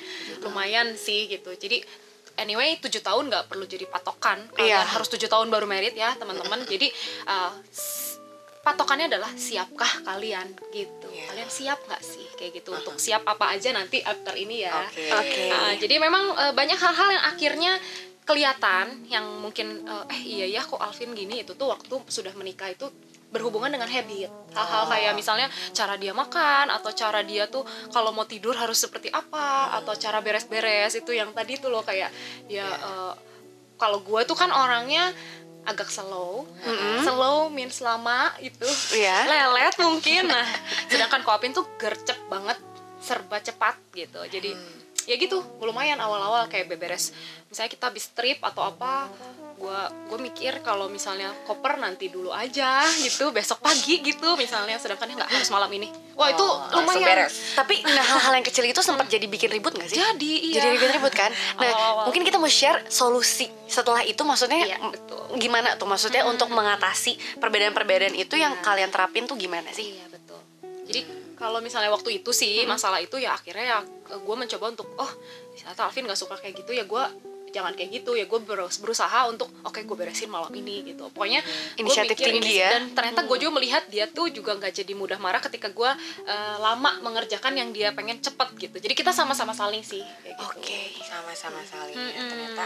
lumayan 0.46 0.94
sih 0.94 1.26
gitu. 1.26 1.50
Jadi 1.58 1.82
anyway 2.38 2.78
tujuh 2.78 3.00
tahun 3.00 3.28
nggak 3.28 3.46
perlu 3.46 3.66
jadi 3.66 3.86
patokan. 3.86 4.40
Kalian 4.52 4.78
Iya. 4.78 4.88
harus 4.88 5.08
tujuh 5.08 5.26
tahun 5.26 5.48
baru 5.48 5.66
merit 5.66 5.94
ya 5.94 6.14
teman-teman. 6.14 6.64
Jadi 6.64 6.88
eh, 7.26 7.52
s- 7.68 8.18
patokannya 8.62 9.08
adalah 9.08 9.32
siapkah 9.32 10.04
kalian 10.04 10.48
gitu. 10.70 11.08
Iya. 11.08 11.28
Kalian 11.28 11.50
siap 11.50 11.80
nggak 11.82 12.02
sih 12.02 12.28
kayak 12.36 12.52
gitu 12.56 12.72
untuk 12.72 12.96
siap 12.98 13.24
apa 13.24 13.52
aja 13.52 13.72
nanti 13.72 14.00
after 14.02 14.34
ini 14.34 14.62
ya. 14.62 14.76
Oke. 14.84 15.08
Oke. 15.10 15.44
Nah, 15.48 15.74
jadi 15.76 15.96
memang 15.98 16.24
eh, 16.38 16.54
banyak 16.54 16.76
hal-hal 16.76 17.10
yang 17.12 17.26
akhirnya 17.28 17.74
kelihatan 18.24 19.08
yang 19.08 19.24
mungkin 19.40 19.82
eh, 19.82 20.06
eh 20.10 20.22
iya 20.36 20.46
ya 20.50 20.62
kok 20.62 20.78
Alvin 20.78 21.14
gini 21.14 21.42
itu 21.42 21.54
tuh 21.54 21.68
waktu 21.68 21.96
sudah 22.06 22.34
menikah 22.34 22.68
itu 22.68 22.92
berhubungan 23.38 23.70
dengan 23.70 23.86
habit. 23.86 24.34
Hal-hal 24.52 24.84
kayak 24.90 25.14
misalnya 25.14 25.48
cara 25.70 25.94
dia 25.96 26.18
makan 26.18 26.74
atau 26.74 26.90
cara 26.90 27.22
dia 27.22 27.46
tuh 27.46 27.62
kalau 27.94 28.10
mau 28.10 28.26
tidur 28.26 28.58
harus 28.58 28.82
seperti 28.82 29.14
apa 29.14 29.78
atau 29.78 29.94
cara 29.94 30.18
beres-beres 30.18 30.98
itu 30.98 31.14
yang 31.14 31.30
tadi 31.38 31.62
tuh 31.62 31.70
loh 31.70 31.86
kayak 31.86 32.10
ya 32.50 32.66
eh, 32.66 33.14
kalau 33.78 34.02
gue 34.02 34.22
tuh 34.26 34.34
kan 34.34 34.50
orangnya 34.50 35.14
agak 35.68 35.92
slow. 35.92 36.48
Slow 37.06 37.54
means 37.54 37.78
lama 37.84 38.34
itu 38.42 38.66
Iya. 38.98 39.28
lelet 39.32 39.76
mungkin. 39.78 40.26
Nah 40.26 40.48
sedangkan 40.90 41.22
Koapin 41.22 41.54
tuh 41.54 41.70
gercep 41.78 42.18
banget 42.26 42.58
serba 42.98 43.38
cepat 43.38 43.78
gitu. 43.94 44.18
Jadi 44.26 44.58
ya 45.08 45.16
gitu 45.16 45.40
lumayan 45.60 45.98
awal-awal 45.98 46.46
kayak 46.46 46.68
beberes 46.68 47.16
misalnya 47.48 47.72
kita 47.72 47.88
habis 47.88 48.12
trip 48.12 48.44
atau 48.44 48.68
apa 48.68 49.08
gua 49.58 49.88
gue 50.06 50.20
mikir 50.22 50.62
kalau 50.62 50.86
misalnya 50.86 51.34
koper 51.42 51.80
nanti 51.80 52.08
dulu 52.08 52.30
aja 52.30 52.84
gitu 53.00 53.32
besok 53.32 53.58
pagi 53.58 54.04
gitu 54.04 54.36
misalnya 54.36 54.78
sedangkan 54.78 55.18
nggak 55.18 55.32
harus 55.32 55.50
malam 55.50 55.72
ini 55.72 55.90
wah 56.14 56.30
itu 56.30 56.44
Oh, 56.44 56.78
lumayan 56.78 57.26
beres. 57.26 57.56
Tapi 57.56 57.82
nah 57.82 58.04
hal-hal 58.04 58.34
yang 58.36 58.46
kecil 58.46 58.62
itu 58.64 58.78
sempat 58.80 59.08
jadi 59.08 59.26
bikin 59.26 59.50
ribut 59.50 59.74
gak 59.74 59.88
sih? 59.88 59.98
jadi 59.98 60.34
iya 60.44 60.56
Jadi 60.60 60.68
ribut 60.76 60.92
ribut 60.92 61.14
kan. 61.16 61.32
Nah 61.56 61.66
Awal-awal. 61.66 62.04
mungkin 62.06 62.22
kita 62.22 62.38
mau 62.38 62.46
share 62.48 62.86
solusi 62.88 63.48
setelah 63.66 64.04
itu 64.04 64.22
maksudnya 64.22 64.62
Iya, 64.62 64.78
betul. 64.84 65.22
gimana 65.38 65.74
tuh 65.74 65.86
maksudnya 65.86 66.22
untuk 66.24 66.50
mengatasi 66.50 67.16
perbedaan-perbedaan 67.38 68.14
itu 68.14 68.36
yang 68.36 68.54
kalian 68.62 68.90
terapin 68.90 69.26
tuh 69.26 69.34
gimana 69.36 69.72
sih? 69.72 69.90
Iya 69.90 70.06
betul. 70.08 70.38
Jadi 70.86 71.02
kalau 71.38 71.62
misalnya 71.62 71.94
waktu 71.94 72.20
itu 72.20 72.34
sih 72.34 72.66
masalah 72.66 72.98
itu 72.98 73.22
ya 73.22 73.38
akhirnya 73.38 73.66
ya 73.66 73.80
gue 74.10 74.36
mencoba 74.36 74.74
untuk 74.74 74.88
oh 74.98 75.12
ternyata 75.54 75.86
Alvin 75.86 76.10
nggak 76.10 76.20
suka 76.20 76.36
kayak 76.38 76.66
gitu 76.66 76.74
ya 76.74 76.84
gue 76.84 77.04
jangan 77.48 77.72
kayak 77.80 78.04
gitu 78.04 78.12
ya 78.14 78.28
gue 78.28 78.40
berusaha 78.84 79.20
untuk 79.32 79.48
oke 79.64 79.80
gue 79.80 79.98
beresin 79.98 80.28
malam 80.28 80.52
ini 80.52 80.84
gitu 80.84 81.08
pokoknya 81.16 81.40
Inisiatif 81.80 82.20
mikir 82.20 82.28
tinggi 82.36 82.54
ini- 82.54 82.60
ya. 82.60 82.70
dan 82.76 82.92
ternyata 82.92 83.24
gue 83.24 83.38
juga 83.40 83.54
melihat 83.56 83.88
dia 83.88 84.06
tuh 84.12 84.28
juga 84.28 84.52
nggak 84.60 84.74
jadi 84.84 84.94
mudah 84.94 85.16
marah 85.18 85.40
ketika 85.40 85.72
gue 85.72 85.92
eh, 86.28 86.58
lama 86.60 87.00
mengerjakan 87.00 87.56
yang 87.56 87.70
dia 87.72 87.96
pengen 87.96 88.20
cepet 88.20 88.52
gitu 88.60 88.76
jadi 88.84 88.94
kita 88.94 89.12
sama-sama 89.16 89.56
saling 89.56 89.82
sih 89.82 90.04
gitu. 90.04 90.44
Oke. 90.44 90.92
Sama-sama 91.08 91.64
saling 91.64 91.96
ya, 91.96 92.04
Mm-mm. 92.20 92.30
ternyata 92.30 92.64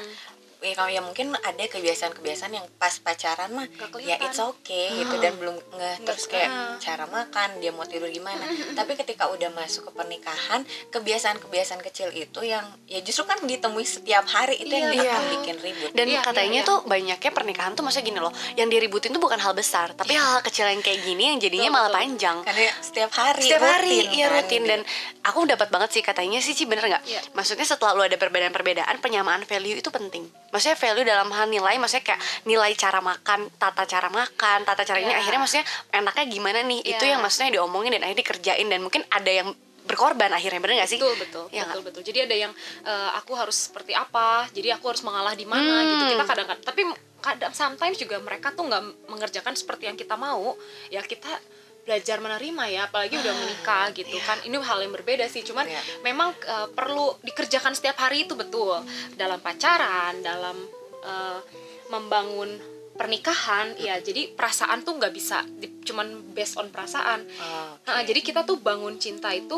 ya 0.62 0.74
kalau 0.74 0.88
ya 0.88 1.02
mungkin 1.02 1.34
ada 1.34 1.64
kebiasaan-kebiasaan 1.66 2.54
yang 2.54 2.66
pas 2.78 2.94
pacaran 2.98 3.50
mah 3.50 3.66
ya 3.98 4.22
it's 4.22 4.38
okay 4.38 4.94
gitu 4.96 5.18
dan 5.18 5.34
belum 5.36 5.58
nge 5.58 5.92
terus 6.06 6.26
kayak 6.26 6.48
ah. 6.48 6.78
cara 6.78 7.06
makan 7.06 7.58
dia 7.58 7.70
mau 7.70 7.82
tidur 7.84 8.08
gimana 8.08 8.46
tapi 8.78 8.94
ketika 8.94 9.26
udah 9.28 9.50
masuk 9.52 9.90
ke 9.90 9.92
pernikahan 9.92 10.62
kebiasaan-kebiasaan 10.94 11.82
kecil 11.82 12.14
itu 12.14 12.40
yang 12.44 12.62
ya 12.86 13.02
justru 13.02 13.26
kan 13.26 13.42
ditemui 13.42 13.82
setiap 13.82 14.24
hari 14.24 14.62
itu 14.62 14.70
yang 14.70 14.92
Iya. 14.92 15.12
akan 15.12 15.24
bikin 15.34 15.56
ribut 15.58 15.90
Dan 15.92 16.06
Iya, 16.06 16.20
katanya 16.22 16.52
iya, 16.52 16.64
iya. 16.64 16.70
tuh 16.70 16.78
banyaknya 16.86 17.32
pernikahan 17.32 17.72
tuh 17.74 17.82
maksudnya 17.82 18.06
gini 18.06 18.20
loh, 18.20 18.34
yang 18.54 18.68
diributin 18.68 19.10
tuh 19.10 19.22
bukan 19.24 19.40
hal 19.40 19.56
besar, 19.56 19.96
tapi 19.96 20.14
hal-hal 20.14 20.44
kecil 20.44 20.68
yang 20.68 20.84
kayak 20.84 21.00
gini 21.02 21.32
yang 21.32 21.40
jadinya 21.40 21.72
Betul, 21.72 21.76
malah 21.80 21.90
betul. 21.90 22.00
panjang. 22.04 22.38
karena 22.44 22.64
setiap 22.84 23.12
hari 23.16 23.42
Setiap 23.48 23.64
hari, 23.64 23.98
iya 24.12 24.28
kan, 24.28 24.36
rutin 24.44 24.62
gitu. 24.62 24.70
dan 24.70 24.80
aku 25.24 25.40
dapat 25.48 25.68
banget 25.72 25.90
sih 25.96 26.04
katanya 26.04 26.38
sih 26.44 26.54
Ci 26.54 26.68
bener 26.68 26.84
nggak? 26.86 27.04
Iya. 27.08 27.22
Maksudnya 27.34 27.66
setelah 27.66 27.96
lu 27.96 28.04
ada 28.04 28.18
perbedaan-perbedaan, 28.20 28.96
penyamaan 29.00 29.42
value 29.48 29.80
itu 29.80 29.90
penting. 29.90 30.28
Maksudnya 30.52 30.78
value 30.78 31.08
dalam 31.08 31.32
hal 31.32 31.48
nilai, 31.48 31.80
maksudnya 31.80 32.04
kayak 32.14 32.22
nilai 32.44 32.72
cara 32.76 33.00
makan, 33.00 33.48
tata 33.56 33.84
cara 33.84 34.12
makan, 34.12 34.68
tata 34.68 34.84
cara 34.84 35.00
ini 35.00 35.10
Iya. 35.10 35.20
akhirnya 35.24 35.40
maksudnya 35.40 35.66
enaknya 35.92 36.26
gimana 36.28 36.60
nih? 36.62 36.80
Itu 36.84 37.04
Iya. 37.04 37.16
yang 37.16 37.22
maksudnya 37.24 37.50
diomongin 37.56 37.96
dan 37.96 38.04
akhirnya 38.04 38.22
dikerjain 38.22 38.68
dan 38.68 38.80
mungkin 38.80 39.02
ada 39.08 39.32
yang 39.32 39.50
berkorban 39.82 40.30
akhirnya 40.30 40.62
bener 40.62 40.86
gak 40.86 40.92
sih? 40.94 41.00
betul 41.02 41.18
betul 41.18 41.46
Iya 41.50 41.66
betul 41.68 41.84
betul 41.84 42.02
jadi 42.06 42.30
ada 42.30 42.36
yang 42.38 42.52
eh, 42.86 43.10
aku 43.18 43.34
harus 43.34 43.68
seperti 43.68 43.98
apa 43.98 44.46
jadi 44.54 44.78
aku 44.78 44.94
harus 44.94 45.02
mengalah 45.02 45.34
di 45.34 45.44
mana 45.44 45.82
gitu 45.84 46.04
kita 46.14 46.24
kadang-kadang 46.30 46.64
tapi 46.64 46.82
kadang 47.18 47.52
sometimes 47.52 47.98
juga 47.98 48.22
mereka 48.22 48.54
tuh 48.54 48.70
nggak 48.70 49.10
mengerjakan 49.10 49.58
seperti 49.58 49.90
yang 49.90 49.98
kita 49.98 50.14
mau 50.14 50.54
ya 50.90 51.02
kita 51.02 51.34
belajar 51.82 52.18
menerima 52.18 52.64
ya 52.68 52.82
apalagi 52.86 53.16
udah 53.16 53.34
menikah 53.34 53.90
gitu 53.92 54.14
kan 54.22 54.38
ini 54.42 54.54
hal 54.56 54.80
yang 54.80 54.92
berbeda 54.92 55.26
sih 55.26 55.42
cuman 55.42 55.66
Iya. 55.66 55.82
memang 56.02 56.30
eh, 56.36 56.68
perlu 56.70 57.18
dikerjakan 57.20 57.72
setiap 57.72 57.98
hari 57.98 58.24
itu 58.24 58.34
betul 58.34 58.78
dalam 59.14 59.38
pacaran 59.38 60.20
dalam 60.20 60.56
eh, 61.02 61.40
membangun 61.88 62.50
pernikahan 62.92 63.74
ya 63.78 63.98
jadi 63.98 64.30
perasaan 64.30 64.82
tuh 64.82 64.94
nggak 64.96 65.10
bisa 65.10 65.42
di- 65.50 65.82
cuman 65.82 66.08
based 66.30 66.56
on 66.56 66.70
perasaan 66.70 67.26
Oh, 67.26 67.74
Nah, 67.84 68.04
jadi 68.04 68.22
kita 68.22 68.44
tuh 68.44 68.60
bangun 68.60 68.96
cinta 68.96 69.32
itu 69.32 69.58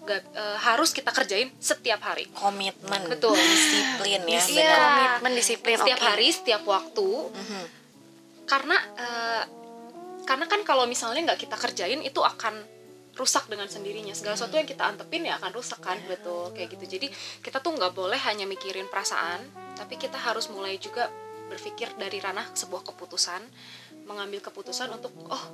gak, 0.00 0.22
eh, 0.30 0.58
harus 0.62 0.92
kita 0.92 1.10
kerjain 1.10 1.50
setiap 1.58 1.98
hari. 2.02 2.28
komitmen 2.30 3.02
Betul. 3.08 3.34
disiplin 3.34 4.20
ya 4.22 4.38
Iya. 4.38 4.70
Komitmen, 4.78 5.32
disiplin, 5.34 5.74
Setiap 5.76 5.98
oke. 5.98 6.06
hari, 6.06 6.28
setiap 6.30 6.62
waktu. 6.62 7.08
Mhm. 7.26 7.62
Karena 8.44 8.76
eh, 8.94 9.42
karena 10.24 10.48
kan 10.48 10.60
kalau 10.64 10.88
misalnya 10.88 11.32
nggak 11.32 11.48
kita 11.48 11.56
kerjain 11.56 12.00
itu 12.00 12.20
akan 12.20 12.64
rusak 13.14 13.46
dengan 13.46 13.70
sendirinya. 13.70 14.10
Segala 14.12 14.34
sesuatu 14.34 14.58
yang 14.58 14.66
kita 14.66 14.84
antepin 14.90 15.22
ya 15.22 15.38
akan 15.38 15.54
rusak 15.54 15.78
kan 15.78 15.96
betul 16.10 16.50
kayak 16.50 16.74
gitu. 16.74 16.98
Jadi 16.98 17.06
kita 17.40 17.62
tuh 17.62 17.76
nggak 17.78 17.94
boleh 17.94 18.18
hanya 18.26 18.44
mikirin 18.44 18.90
perasaan 18.90 19.46
tapi 19.78 19.98
kita 19.98 20.18
harus 20.18 20.50
mulai 20.50 20.78
juga 20.78 21.10
berpikir 21.46 21.92
dari 22.00 22.18
ranah 22.18 22.50
sebuah 22.56 22.82
keputusan 22.88 23.42
mengambil 24.08 24.40
keputusan 24.40 24.88
untuk 24.92 25.12
oh 25.28 25.44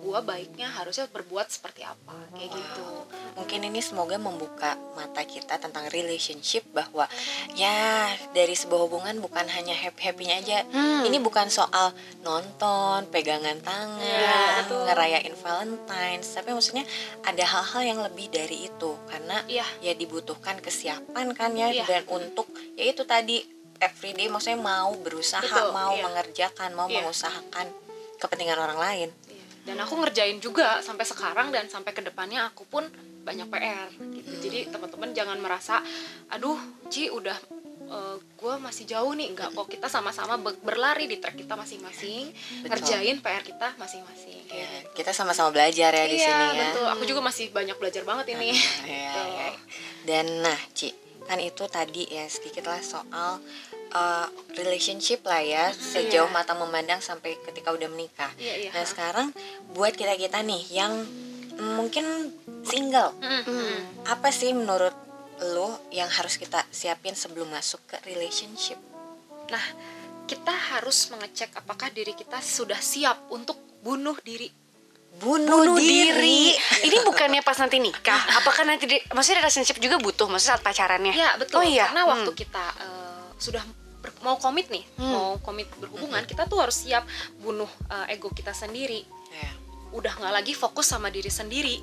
gua 0.00 0.20
baiknya 0.20 0.66
harusnya 0.66 1.06
berbuat 1.06 1.46
seperti 1.46 1.84
apa 1.84 2.16
kayak 2.32 2.50
gitu 2.50 2.86
mungkin 3.36 3.60
ini 3.62 3.80
semoga 3.80 4.16
membuka 4.16 4.74
mata 4.92 5.22
kita 5.22 5.56
tentang 5.56 5.86
relationship 5.88 6.64
bahwa 6.70 7.04
ya 7.52 8.08
dari 8.32 8.52
sebuah 8.52 8.88
hubungan 8.88 9.20
bukan 9.20 9.44
hanya 9.46 9.72
happy 9.72 10.02
happynya 10.02 10.36
aja 10.40 10.58
Hmm. 10.70 11.04
ini 11.04 11.18
bukan 11.18 11.46
soal 11.46 11.92
nonton 12.20 13.06
pegangan 13.08 13.60
tangan 13.60 14.64
betul. 14.64 14.82
ngerayain 14.86 15.34
Valentine's 15.34 16.28
tapi 16.30 16.50
maksudnya 16.50 16.84
ada 17.22 17.44
hal-hal 17.44 17.82
yang 17.86 18.00
lebih 18.00 18.28
dari 18.28 18.66
itu 18.66 18.90
karena 19.06 19.44
Iya. 19.46 19.66
ya 19.80 19.92
dibutuhkan 19.92 20.58
kesiapan 20.58 21.32
kan 21.32 21.52
ya 21.52 21.68
Iya. 21.68 21.84
dan 21.86 22.02
untuk 22.08 22.48
ya 22.74 22.88
itu 22.88 23.04
tadi 23.04 23.42
everyday 23.78 24.28
maksudnya 24.28 24.60
mau 24.60 24.92
berusaha 24.96 25.40
Betul, 25.42 25.72
mau 25.72 25.92
iya. 25.92 26.02
mengerjakan 26.04 26.70
mau 26.72 26.86
Iya. 26.86 27.00
mengusahakan 27.00 27.66
kepentingan 28.20 28.60
orang 28.60 28.76
lain. 28.76 29.08
Dan 29.70 29.78
aku 29.78 29.94
ngerjain 29.96 30.36
juga 30.36 30.82
sampai 30.82 31.06
sekarang 31.06 31.48
dan 31.48 31.64
sampai 31.66 31.90
ke 31.90 32.02
depannya 32.02 32.42
aku 32.44 32.66
pun 32.66 32.82
banyak 33.20 33.46
PR 33.46 33.86
gitu 34.10 34.32
jadi 34.40 34.66
teman-teman 34.66 35.12
jangan 35.12 35.38
merasa 35.38 35.78
aduh 36.28 36.58
Ci 36.88 37.06
udah 37.08 37.38
gue 38.32 38.54
masih 38.56 38.86
jauh 38.86 39.10
nih 39.12 39.30
enggak 39.30 39.50
kok 39.50 39.66
kita 39.66 39.86
sama-sama 39.86 40.38
be- 40.38 40.54
berlari 40.60 41.04
di 41.04 41.18
track 41.18 41.34
kita 41.36 41.54
masing-masing 41.54 42.30
ngerjain 42.64 43.18
PR 43.18 43.42
kita 43.42 43.74
masing-masing 43.76 44.38
Ya, 44.46 44.62
gitu. 44.62 44.94
kita 44.96 45.10
sama-sama 45.10 45.50
belajar 45.50 45.90
ya 45.90 46.04
di 46.04 46.14
iya 46.16 46.26
sini 46.26 46.46
ya 46.48 46.62
betul 46.64 46.86
aku 46.86 47.02
juga 47.04 47.20
masih 47.20 47.50
banyak 47.50 47.76
belajar 47.76 48.02
banget 48.02 48.34
ini 48.34 48.50
Gitu. 48.86 48.86
iya. 48.86 49.50
Dan 50.02 50.26
nah, 50.40 50.58
Ci, 50.70 50.90
kan 51.30 51.38
itu 51.38 51.62
tadi 51.70 52.10
ya 52.10 52.26
sedikit 52.26 52.66
lah 52.66 52.82
soal 52.82 53.38
uh, 53.94 54.26
relationship 54.58 55.22
lah 55.22 55.38
ya, 55.38 55.70
sejauh 55.70 56.26
mata 56.34 56.58
memandang 56.58 56.98
sampai 56.98 57.38
ketika 57.46 57.70
udah 57.70 57.86
menikah. 57.86 58.34
Iya, 58.34 58.66
iya. 58.66 58.70
Nah 58.74 58.82
sekarang 58.82 59.30
buat 59.70 59.94
kita 59.94 60.18
kita 60.18 60.42
nih 60.42 60.62
yang 60.74 61.06
mungkin 61.78 62.34
single, 62.66 63.14
Mm-mm. 63.22 64.02
apa 64.10 64.34
sih 64.34 64.50
menurut 64.50 64.92
lo 65.54 65.86
yang 65.94 66.10
harus 66.10 66.34
kita 66.34 66.66
siapin 66.74 67.14
sebelum 67.14 67.46
masuk 67.48 67.80
ke 67.86 67.96
relationship? 68.10 68.76
Nah, 69.48 69.64
kita 70.28 70.52
harus 70.52 71.10
mengecek 71.10 71.52
apakah 71.56 71.88
diri 71.90 72.12
kita 72.12 72.38
sudah 72.42 72.78
siap 72.78 73.28
untuk 73.32 73.56
bunuh 73.80 74.14
diri. 74.20 74.59
Bunuh, 75.10 75.66
bunuh 75.66 75.76
diri. 75.76 76.54
diri. 76.54 76.86
Ini 76.86 77.02
bukannya 77.02 77.42
pas 77.42 77.58
nanti 77.58 77.76
nikah. 77.76 78.38
Apakah 78.38 78.62
nanti 78.62 78.86
di, 78.86 78.96
maksudnya 79.10 79.42
relationship 79.42 79.76
juga 79.76 79.98
butuh 79.98 80.24
maksudnya 80.24 80.54
saat 80.54 80.62
pacarannya? 80.62 81.12
Ya, 81.12 81.34
betul. 81.36 81.60
Oh 81.60 81.64
iya. 81.64 81.90
Karena 81.90 82.06
waktu 82.06 82.30
Hmm. 82.30 82.38
kita 82.38 82.64
eh, 82.78 83.24
sudah 83.36 83.60
ber- 84.00 84.16
mau 84.20 84.36
komit 84.36 84.70
nih, 84.70 84.80
mau 84.96 85.36
komit 85.38 85.68
berhubungan, 85.76 86.24
kita 86.24 86.46
tuh 86.46 86.60
harus 86.60 86.80
siap 86.80 87.04
bunuh 87.36 87.68
eh, 87.90 88.14
ego 88.14 88.30
kita 88.30 88.54
sendiri. 88.54 89.04
Ya. 89.30 89.50
Udah 89.90 90.14
nggak 90.14 90.32
lagi 90.32 90.52
fokus 90.54 90.86
sama 90.86 91.10
diri 91.10 91.28
sendiri. 91.28 91.76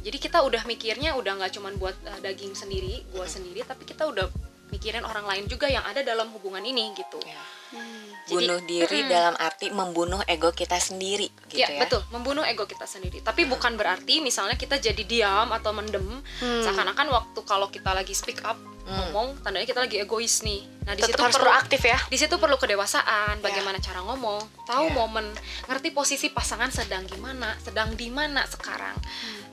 Jadi 0.00 0.18
kita 0.18 0.40
udah 0.40 0.64
mikirnya 0.64 1.14
udah 1.14 1.36
nggak 1.36 1.52
cuman 1.52 1.76
buat 1.76 1.94
eh, 2.02 2.18
daging 2.20 2.54
sendiri, 2.54 3.04
gua 3.10 3.26
sendiri, 3.26 3.62
tapi 3.62 3.84
kita 3.84 4.06
udah 4.06 4.30
mikirin 4.70 5.04
orang 5.04 5.28
lain 5.28 5.44
juga 5.44 5.68
yang 5.68 5.84
ada 5.84 6.00
dalam 6.00 6.32
hubungan 6.32 6.62
ini 6.62 6.94
gitu. 6.94 7.20
Ya. 7.22 7.36
Jadi- 7.72 8.38
Bunuh 8.38 8.60
diri 8.62 8.98
dalam 9.10 9.34
arti 9.34 9.66
membunuh 9.68 10.22
ego 10.24 10.54
kita 10.54 10.78
sendiri, 10.78 11.26
gitu 11.50 11.58
ya, 11.58 11.66
ya. 11.68 11.82
betul, 11.82 12.06
membunuh 12.14 12.46
ego 12.46 12.70
kita 12.70 12.86
sendiri. 12.86 13.18
Tapi 13.18 13.44
bukan 13.44 13.74
berarti 13.74 14.22
misalnya 14.22 14.54
kita 14.54 14.78
jadi 14.78 15.02
diam 15.02 15.50
atau 15.50 15.74
mendem, 15.74 16.22
seakan-akan 16.38 17.10
waktu 17.10 17.40
kalau 17.42 17.66
kita 17.66 17.90
lagi 17.90 18.14
speak 18.14 18.38
up 18.46 18.54
ngomong, 18.82 19.42
tandanya 19.42 19.64
kita 19.64 19.82
lagi 19.82 19.98
egois 19.98 20.42
nih. 20.42 20.62
Nah, 20.84 20.94
di 20.94 21.02
Tetap 21.02 21.14
situ 21.14 21.22
harus 21.22 21.34
perlu 21.34 21.46
proaktif 21.50 21.80
ya. 21.82 21.98
Di 22.10 22.18
situ 22.18 22.34
perlu 22.36 22.56
kedewasaan, 22.58 23.38
bagaimana 23.38 23.78
cara 23.78 24.02
ngomong, 24.02 24.42
tahu 24.66 24.86
Ya. 24.86 24.94
momen, 24.94 25.26
ngerti 25.66 25.90
posisi 25.90 26.30
pasangan 26.30 26.70
sedang 26.70 27.06
gimana, 27.06 27.54
sedang 27.58 27.94
di 27.94 28.10
mana 28.10 28.42
sekarang. 28.44 28.98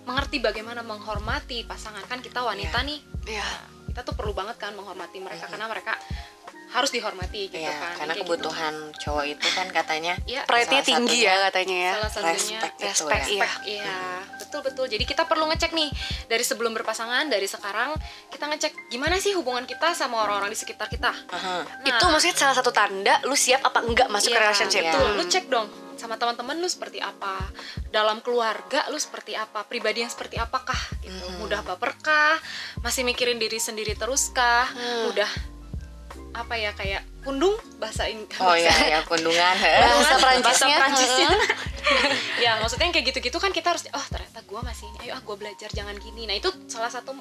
Mengerti 0.05 0.41
bagaimana 0.41 0.81
menghormati 0.81 1.61
pasangan 1.65 2.01
kan 2.05 2.21
kita 2.21 2.41
wanita 2.41 2.81
Ya. 2.81 2.88
nih. 2.89 2.99
Iya. 3.29 3.45
Nah, 3.45 3.61
kita 3.89 4.01
tuh 4.01 4.13
perlu 4.17 4.33
banget 4.33 4.57
kan 4.57 4.73
menghormati 4.73 5.17
mereka 5.17 5.45
karena 5.45 5.65
mereka 5.65 5.93
harus 6.69 6.89
dihormati 6.89 7.47
gitu 7.47 7.57
Iya, 7.59 7.73
kan. 7.73 7.93
karena 7.95 8.13
Kayak 8.13 8.17
gitu. 8.19 8.29
kebutuhan 8.29 8.73
cowok 8.95 9.25
itu 9.27 9.47
kan 9.51 9.67
katanya 9.69 10.13
Iya, 10.23 10.41
Pride-nya 10.43 10.81
tinggi 10.81 11.19
satunya 11.19 11.33
ya 11.33 11.45
katanya 11.45 11.77
ya. 11.79 11.93
salah 11.95 12.11
satunya 12.11 12.31
respect 12.31 12.75
itu 12.75 12.85
respect, 12.85 13.09
ya. 13.09 13.25
iya. 13.25 13.41
Respect, 13.41 13.57
iya 13.65 13.97
betul 14.39 14.59
betul 14.63 14.85
jadi 14.88 15.03
kita 15.03 15.23
perlu 15.23 15.45
ngecek 15.45 15.71
nih 15.71 15.89
dari 16.25 16.41
sebelum 16.41 16.71
berpasangan 16.71 17.25
dari 17.25 17.45
sekarang 17.45 17.93
kita 18.29 18.45
ngecek 18.45 18.73
gimana 18.88 19.17
sih 19.17 19.33
hubungan 19.33 19.61
kita 19.63 19.93
sama 19.93 20.19
orang-orang 20.19 20.49
di 20.49 20.57
sekitar 20.57 20.85
kita 20.88 21.09
Aha. 21.09 21.61
Nah, 21.61 21.85
Itu 21.88 22.05
maksudnya 22.07 22.33
salah 22.35 22.53
satu 22.53 22.69
tanda 22.69 23.21
lu 23.23 23.33
siap 23.33 23.61
apa 23.61 23.79
enggak 23.79 24.07
masuk 24.07 24.29
ke 24.29 24.35
iya, 24.35 24.43
relationship. 24.43 24.81
iya. 24.81 24.89
betul. 24.89 25.05
Hmm. 25.05 25.15
lu 25.15 25.23
cek 25.23 25.45
dong 25.47 25.67
sama 25.95 26.15
teman-teman 26.15 26.55
lu 26.55 26.65
seperti 26.65 26.97
apa 26.97 27.43
dalam 27.88 28.19
keluarga 28.19 28.88
lu 28.88 28.95
seperti 28.95 29.33
apa 29.33 29.61
pribadi 29.63 29.99
yang 29.99 30.09
seperti 30.09 30.38
apakah 30.38 30.77
gitu 30.99 31.11
Mm-hmm. 31.11 31.38
mudah 31.39 31.61
baperkah 31.61 32.39
masih 32.79 33.03
mikirin 33.03 33.35
diri 33.35 33.57
sendiri 33.57 33.93
teruskah 33.93 34.65
Mm. 34.71 35.03
mudah 35.07 35.29
apa 36.29 36.53
ya 36.55 36.71
kayak 36.77 37.01
pundung 37.19 37.57
bahasa 37.81 38.05
Inggris 38.07 38.39
Oh 38.39 38.55
iya, 38.55 38.69
ya 38.69 39.00
kundungan. 39.09 39.55
Bahasa 39.59 40.15
Perancisnya. 40.17 40.77
bahasa 40.77 41.00
ya 42.45 42.51
maksudnya 42.62 42.89
kayak 42.93 43.05
gitu-gitu 43.12 43.38
kan 43.41 43.51
kita 43.51 43.74
harus 43.74 43.89
oh 43.91 44.05
ternyata 44.07 44.39
gue 44.45 44.62
masih 44.62 44.86
ini 44.93 44.98
ayo 45.09 45.17
ah 45.17 45.21
gue 45.25 45.36
belajar 45.36 45.69
jangan 45.74 45.95
gini 45.98 46.29
nah 46.29 46.36
itu 46.38 46.50
salah 46.69 46.88
satu 46.91 47.17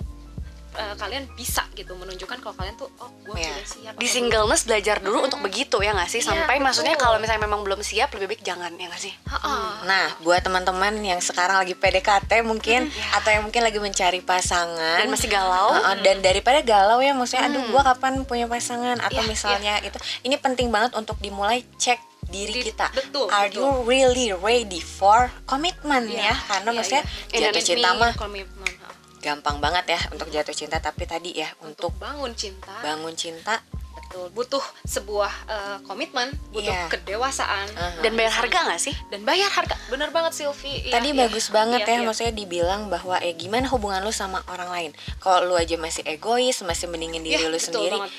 eh, 0.71 0.95
kalian 0.95 1.25
bisa 1.33 1.65
gitu 1.73 1.93
menunjukkan 1.93 2.39
kalau 2.39 2.53
kalian 2.53 2.75
tuh 2.75 2.91
oh 2.97 3.09
gue 3.23 3.35
Iya. 3.35 3.49
sudah 3.51 3.67
siap 3.67 3.93
Di 3.95 4.07
singleness 4.07 4.63
belajar 4.63 4.97
dulu 4.99 5.19
untuk 5.23 5.41
begitu 5.41 5.79
ya 5.79 5.93
nggak 5.93 6.07
sih? 6.07 6.19
Iya, 6.19 6.29
Sampai 6.29 6.59
maksudnya 6.59 6.93
betul. 6.93 7.05
kalau 7.05 7.17
misalnya 7.19 7.43
memang 7.43 7.61
belum 7.63 7.81
siap 7.81 8.13
lebih 8.13 8.29
baik 8.29 8.43
jangan 8.43 8.73
ya 8.73 8.87
nggak 8.87 9.01
sih? 9.01 9.15
belum. 9.17 9.37
Ha-ha. 9.39 9.57
Nah, 9.81 10.07
buat 10.21 10.41
teman-teman 10.41 10.95
yang 10.99 11.19
sekarang 11.19 11.57
lagi 11.57 11.73
PDKT 11.73 12.43
mungkin 12.43 12.87
atau 13.13 13.29
yang 13.29 13.43
mungkin 13.43 13.63
lagi 13.63 13.79
mencari 13.79 14.21
pasangan 14.21 15.01
Dan 15.01 15.09
masih 15.09 15.29
galau. 15.29 15.73
Heeh, 15.73 15.95
dan 16.01 16.17
daripada 16.19 16.61
galau 16.61 16.99
ya 16.99 17.13
maksudnya 17.13 17.47
aduh 17.47 17.63
gua 17.69 17.83
kapan 17.85 18.23
punya 18.23 18.45
pasangan 18.45 18.99
atau 18.99 19.17
Iya, 19.17 19.27
misalnya 19.27 19.75
itu 19.81 19.97
ini 20.23 20.37
penting 20.37 20.69
banget 20.69 20.93
untuk 20.93 21.17
dimulai 21.19 21.63
cek 21.75 21.99
diri 22.25 22.53
Di- 22.55 22.65
kita. 22.69 22.93
betul, 22.93 23.25
Are 23.29 23.49
betul. 23.49 23.57
you 23.59 23.69
really 23.85 24.29
ready 24.35 24.79
for 24.79 25.33
commitment 25.45 26.07
Iya, 26.07 26.29
ya? 26.29 26.35
Karena 26.47 26.69
iya, 26.69 26.77
maksudnya 26.77 27.03
iya. 27.31 27.41
jatuh 27.47 27.63
cinta 27.65 27.89
mah 27.95 28.13
komitmen 28.15 28.69
ha. 28.71 28.78
Gampang 29.19 29.59
banget 29.59 29.85
ya 29.89 30.01
untuk 30.11 30.29
jatuh 30.29 30.53
cinta 30.53 30.79
tapi 30.79 31.05
tadi 31.05 31.35
ya 31.35 31.51
untuk 31.61 31.91
untuk 31.91 31.93
bangun 31.99 32.33
cinta 32.33 32.73
bangun 32.81 33.15
cinta 33.15 33.59
betul 33.99 34.31
butuh 34.33 34.65
sebuah 34.89 35.33
eh, 35.45 35.77
komitmen 35.85 36.33
butuh 36.49 36.73
Iya. 36.73 36.89
kedewasaan 36.89 37.69
Aha. 37.77 38.01
Dan 38.01 38.17
bayar 38.17 38.33
harga 38.33 38.59
nggak 38.65 38.81
sih? 38.81 38.97
dan 39.13 39.21
bayar 39.21 39.53
harga 39.53 39.77
bener 39.89 40.09
banget 40.09 40.33
Sylvie 40.33 40.81
Iya, 40.81 40.97
Tadi 40.97 41.13
iya. 41.13 41.19
bagus 41.21 41.53
banget 41.53 41.85
Iya, 41.85 41.93
ya, 41.93 41.97
iya. 42.01 42.07
maksudnya 42.09 42.33
dibilang 42.33 42.89
bahwa 42.89 43.21
eh 43.21 43.37
gimana 43.37 43.69
hubungan 43.69 44.01
lu 44.01 44.09
sama 44.09 44.41
orang 44.49 44.73
lain. 44.73 44.91
Kalau 45.21 45.45
lu 45.45 45.55
aja 45.55 45.77
masih 45.77 46.09
egois, 46.09 46.57
masih 46.65 46.89
mendingin 46.89 47.21
diri 47.21 47.37
Iya, 47.37 47.53
lu 47.53 47.61
betul 47.61 47.69
sendiri, 47.69 47.99
banget. 48.01 48.13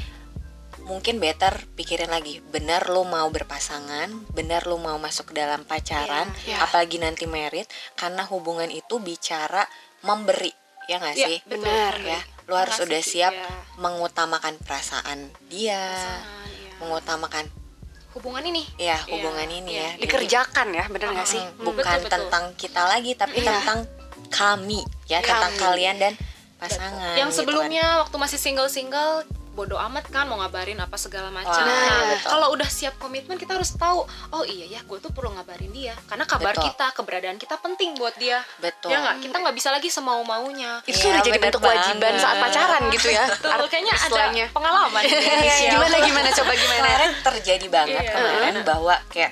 mungkin 0.86 1.16
better 1.18 1.54
pikirin 1.74 2.10
lagi. 2.10 2.38
Benar 2.44 2.90
lu 2.90 3.02
mau 3.06 3.26
berpasangan, 3.30 4.10
benar 4.30 4.66
lu 4.66 4.78
mau 4.78 4.98
masuk 4.98 5.30
ke 5.30 5.38
dalam 5.38 5.62
pacaran, 5.64 6.30
Iya, 6.46 6.54
iya. 6.54 6.58
apalagi 6.66 6.98
nanti 6.98 7.26
merit, 7.26 7.66
karena 7.94 8.26
hubungan 8.26 8.70
itu 8.70 8.98
bicara 8.98 9.66
memberi, 10.02 10.50
ya 10.90 10.98
nggak 10.98 11.16
Iya, 11.16 11.28
sih? 11.30 11.38
Benar. 11.46 11.94
Ya, 12.02 12.20
lu 12.44 12.54
harus 12.58 12.74
Mengasih, 12.76 12.90
udah 12.90 13.02
siap 13.06 13.34
iya. 13.36 13.48
mengutamakan 13.78 14.54
perasaan 14.58 15.20
dia, 15.48 15.78
Pasangan, 15.78 16.50
iya. 16.50 16.72
mengutamakan 16.82 17.46
hubungan 18.10 18.42
ini 18.44 18.66
ya 18.76 18.98
Iya, 18.98 19.14
hubungan 19.14 19.46
ini 19.48 19.70
iya. 19.70 19.80
ya. 19.80 19.90
Jadi- 19.94 20.02
Dikerjakan 20.02 20.68
ya, 20.74 20.84
bener 20.90 21.08
nggak 21.14 21.30
sih? 21.30 21.44
Mm, 21.46 21.62
bukan 21.62 21.78
betul, 21.86 22.02
betul. 22.02 22.12
tentang 22.18 22.44
kita 22.58 22.82
lagi 22.84 23.12
tapi 23.14 23.38
Iya. 23.38 23.54
tentang 23.54 23.80
kami 24.30 24.82
ya 25.06 25.22
tentang 25.22 25.54
Kami. 25.54 25.62
kalian 25.62 25.96
dan 25.98 26.14
pasangan 26.58 27.16
yang 27.16 27.30
gitu 27.30 27.42
sebelumnya 27.42 28.02
waktu 28.02 28.16
masih 28.18 28.38
single 28.38 28.68
single 28.68 29.24
bodo 29.60 29.76
amat 29.78 30.08
kan 30.08 30.24
mau 30.24 30.40
ngabarin 30.40 30.78
apa 30.78 30.96
segala 30.96 31.28
macam. 31.30 31.52
Wah, 31.52 31.68
Nah, 31.68 32.16
betul. 32.16 32.30
kalau 32.30 32.48
udah 32.52 32.70
siap 32.70 32.96
komitmen 32.96 33.36
kita 33.36 33.54
harus 33.54 33.76
tahu, 33.76 34.02
oh 34.30 34.44
iya 34.46 34.66
ya, 34.70 34.82
gue 34.82 34.98
tuh 34.98 35.12
perlu 35.12 35.30
ngabarin 35.30 35.68
dia 35.70 35.92
karena 36.06 36.24
kabar 36.24 36.54
Betul. 36.54 36.72
kita, 36.72 36.86
keberadaan 36.94 37.36
kita 37.36 37.56
penting 37.58 37.92
buat 37.94 38.16
dia. 38.16 38.40
Betul. 38.58 38.90
Ya 38.90 39.02
nggak, 39.02 39.16
kita 39.22 39.36
nggak 39.38 39.52
bisa 39.54 39.70
lagi 39.70 39.90
semau 39.90 40.24
maunya. 40.24 40.80
Itu 40.82 40.96
Iya, 40.98 41.12
udah 41.12 41.22
jadi 41.22 41.40
bentuk 41.42 41.60
kewajiban 41.60 42.00
banget. 42.10 42.24
saat 42.24 42.38
pacaran 42.40 42.82
gitu 42.90 43.08
ya. 43.10 43.26
Betul, 43.34 43.68
kayaknya 43.68 43.94
ada 43.94 44.02
istilahnya. 44.02 44.46
pengalaman. 44.50 45.02
nih, 45.04 45.20
Michelle. 45.38 45.72
gimana 45.74 45.96
gimana 46.00 46.30
coba 46.32 46.52
gimana? 46.54 46.80
kemarin 46.80 47.12
terjadi 47.22 47.68
banget 47.68 48.00
Iya. 48.02 48.14
kemarin 48.14 48.56
bahwa 48.64 48.96
kayak 49.10 49.32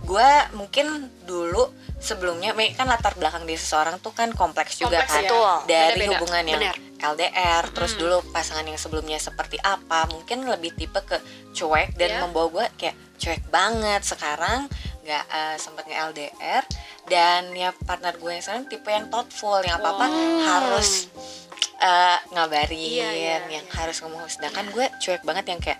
gue 0.00 0.28
mungkin 0.52 0.86
dulu 1.22 1.68
sebelumnya 1.98 2.50
me- 2.52 2.72
kan 2.72 2.86
latar 2.86 3.14
belakang 3.14 3.42
di 3.42 3.54
seseorang 3.54 3.98
tuh 3.98 4.10
kan 4.10 4.30
kompleks 4.32 4.76
juga 4.76 5.02
Kompleks, 5.02 5.12
kan 5.12 5.22
ya. 5.24 5.30
Dari 5.64 5.98
Beda-beda. 5.98 6.10
hubungan 6.14 6.44
yang 6.44 6.60
Benar. 6.62 6.76
LDR 7.00 7.62
terus 7.68 7.94
dulu 7.94 8.22
pasangan 8.28 8.62
yang 8.62 8.74
sebelumnya 8.74 9.18
seperti 9.18 9.54
apa 9.60 10.06
mungkin 10.08 10.42
lebih 10.44 10.74
tipe 10.74 10.98
ke 11.00 11.18
cuek 11.52 11.94
dan 11.94 12.10
Iya. 12.12 12.18
membawa 12.20 12.46
gue 12.48 12.66
kayak 12.76 12.96
cuek 13.16 13.42
banget 13.48 14.02
sekarang 14.02 14.66
nggak 15.00 15.24
eh, 15.24 15.56
sempet 15.56 15.84
nge 15.84 15.96
LDR 16.04 16.62
dan 17.06 17.50
ya 17.52 17.70
partner 17.72 18.14
gue 18.14 18.30
yang 18.30 18.42
sekarang 18.42 18.64
tipe 18.66 18.88
yang 18.88 19.06
thoughtful 19.06 19.58
yang 19.60 19.78
apa 19.78 19.88
apa 19.92 20.06
harus 20.44 21.06
eh, 21.78 22.18
ngabarin 22.28 22.74
Iya, 22.74 23.08
iya, 23.10 23.36
yang 23.48 23.62
iya. 23.62 23.74
harus 23.74 24.02
ngomong 24.02 24.26
sedangkan 24.26 24.66
gue 24.68 24.86
cuek 24.98 25.22
banget 25.22 25.44
yang 25.48 25.60
kayak 25.60 25.78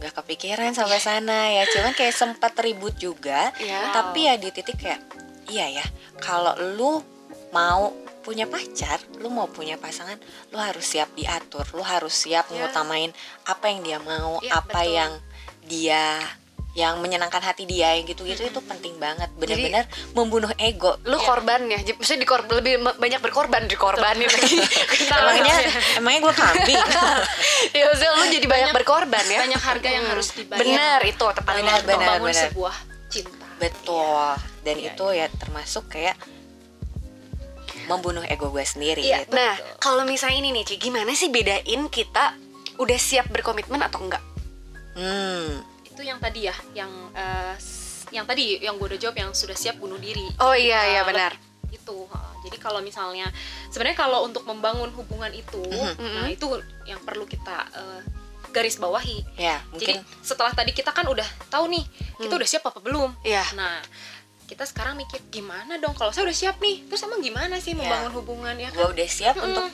nggak 0.00 0.16
kepikiran 0.16 0.72
sampai 0.72 0.96
sana 0.96 1.52
ya 1.52 1.68
cuman 1.68 1.92
kayak 1.92 2.16
sempat 2.16 2.56
ribut 2.58 2.96
juga 2.96 3.52
Iya. 3.56 3.92
tapi 3.92 4.24
ya 4.24 4.34
di 4.34 4.48
titik 4.48 4.80
kayak 4.80 5.00
iya 5.46 5.68
ya 5.70 5.84
kalau 6.18 6.56
lu 6.74 7.04
mau 7.52 7.92
punya 8.20 8.44
pacar 8.44 8.96
lu 9.16 9.28
mau 9.28 9.44
punya 9.46 9.76
pasangan 9.76 10.16
lu 10.48 10.56
harus 10.56 10.84
siap 10.84 11.12
diatur 11.12 11.68
lu 11.72 11.84
harus 11.84 12.12
siap 12.16 12.48
Iya. 12.48 12.68
ngutamain 12.68 13.12
apa 13.44 13.64
yang 13.68 13.80
dia 13.82 13.98
mau 14.00 14.40
Iya, 14.40 14.52
apa 14.56 14.80
betul. 14.80 14.96
yang 14.96 15.12
dia 15.62 16.04
yang 16.70 16.98
menyenangkan 16.98 17.42
hati 17.42 17.66
dia 17.66 17.98
yang 17.98 18.06
gitu-gitu 18.06 18.46
itu 18.46 18.60
penting 18.62 18.94
banget 18.96 19.26
benar-benar 19.34 19.84
membunuh 20.12 20.46
ego 20.54 20.94
Lu 21.02 21.18
korban 21.18 21.66
ya, 21.66 21.76
Jadi, 21.76 21.98
maksudnya 21.98 22.20
dikor 22.22 22.40
lebih 22.46 22.72
banyak 22.94 23.18
berkorban 23.18 23.66
dikorbanin 23.66 24.24
lagi. 24.24 24.62
emangnya 25.10 25.56
emangnya 25.98 26.20
gue 26.22 26.34
kambing 26.36 26.78
ya 27.76 27.82
maksudnya 27.84 28.12
lu 28.14 28.24
jadi 28.30 28.46
banyak 28.46 28.70
berkorban 28.72 29.24
ya. 29.26 29.38
Banyak 29.42 29.58
harga 29.60 29.88
yang 29.90 30.04
harus 30.06 30.30
dibayar. 30.30 30.62
Benar 30.62 31.00
itu 31.02 31.26
tepat 31.26 31.54
Benar, 31.58 31.74
untuk 31.74 31.84
benar, 31.84 31.98
membangun 31.98 32.30
benar. 32.30 32.44
sebuah 32.46 32.76
cinta. 33.10 33.46
betul 33.58 34.30
dan 34.62 34.76
Iya, 34.78 34.90
itu 34.94 35.06
ya 35.10 35.26
termasuk 35.34 35.84
kayak 35.90 36.14
membunuh 37.86 38.22
ego 38.24 38.48
gue 38.48 38.62
sendiri 38.62 39.02
Iya. 39.02 39.26
gitu. 39.26 39.34
Nah, 39.34 39.52
kalau 39.76 40.06
misalnya 40.06 40.38
ini 40.38 40.54
nih, 40.54 40.64
Ci, 40.64 40.74
gimana 40.78 41.10
sih 41.12 41.26
bedain 41.26 41.90
kita 41.90 42.38
udah 42.78 42.98
siap 42.98 43.26
berkomitmen 43.28 43.82
atau 43.82 44.00
enggak? 44.00 44.22
Hmm, 44.94 45.60
itu 46.00 46.08
yang 46.08 46.16
tadi 46.16 46.48
ya 46.48 46.56
yang 46.72 46.88
s- 47.54 48.08
yang 48.08 48.24
tadi 48.24 48.56
yang 48.58 48.74
gue 48.74 48.88
udah 48.88 48.98
jawab 48.98 49.16
yang 49.18 49.30
sudah 49.30 49.52
siap 49.52 49.76
bunuh 49.76 49.94
diri. 49.96 50.24
Oh 50.40 50.56
iya, 50.56 50.80
iya 50.88 51.00
Eh, 51.00 51.06
benar. 51.06 51.36
itu 51.70 51.94
uh, 52.02 52.32
jadi 52.40 52.56
kalau 52.56 52.80
misalnya 52.80 53.28
sebenarnya 53.68 54.00
kalau 54.00 54.24
untuk 54.24 54.42
membangun 54.42 54.90
hubungan 54.90 55.30
itu 55.30 55.60
nah 56.00 56.26
itu 56.26 56.48
yang 56.82 56.98
perlu 57.00 57.22
kita 57.22 57.68
uh, 57.70 58.00
garis 58.48 58.74
bawahi. 58.74 59.22
Ya 59.36 59.60
jadi 59.76 60.00
mungkin. 60.00 60.24
setelah 60.24 60.50
tadi 60.50 60.72
kita 60.72 60.90
kan 60.90 61.04
udah 61.04 61.28
tahu 61.46 61.68
nih 61.68 61.84
kita 62.18 62.34
udah 62.34 62.48
siap 62.48 62.64
apa 62.64 62.80
belum? 62.80 63.12
Iya. 63.22 63.44
nah 63.52 63.78
kita 64.48 64.64
sekarang 64.64 64.96
mikir 64.96 65.22
gimana 65.30 65.76
dong? 65.76 65.94
Kalau 65.94 66.10
saya 66.10 66.24
udah 66.24 66.34
siap 66.34 66.58
nih 66.58 66.88
terus 66.88 67.04
emang 67.04 67.20
gimana 67.20 67.60
sih 67.60 67.70
membangun 67.72 68.10
hubungan 68.16 68.56
ya 68.56 68.72
gue 68.72 68.80
kan 68.80 68.90
udah 68.90 69.06
siap 69.06 69.36
Mm-mm. 69.36 69.46
untuk 69.46 69.68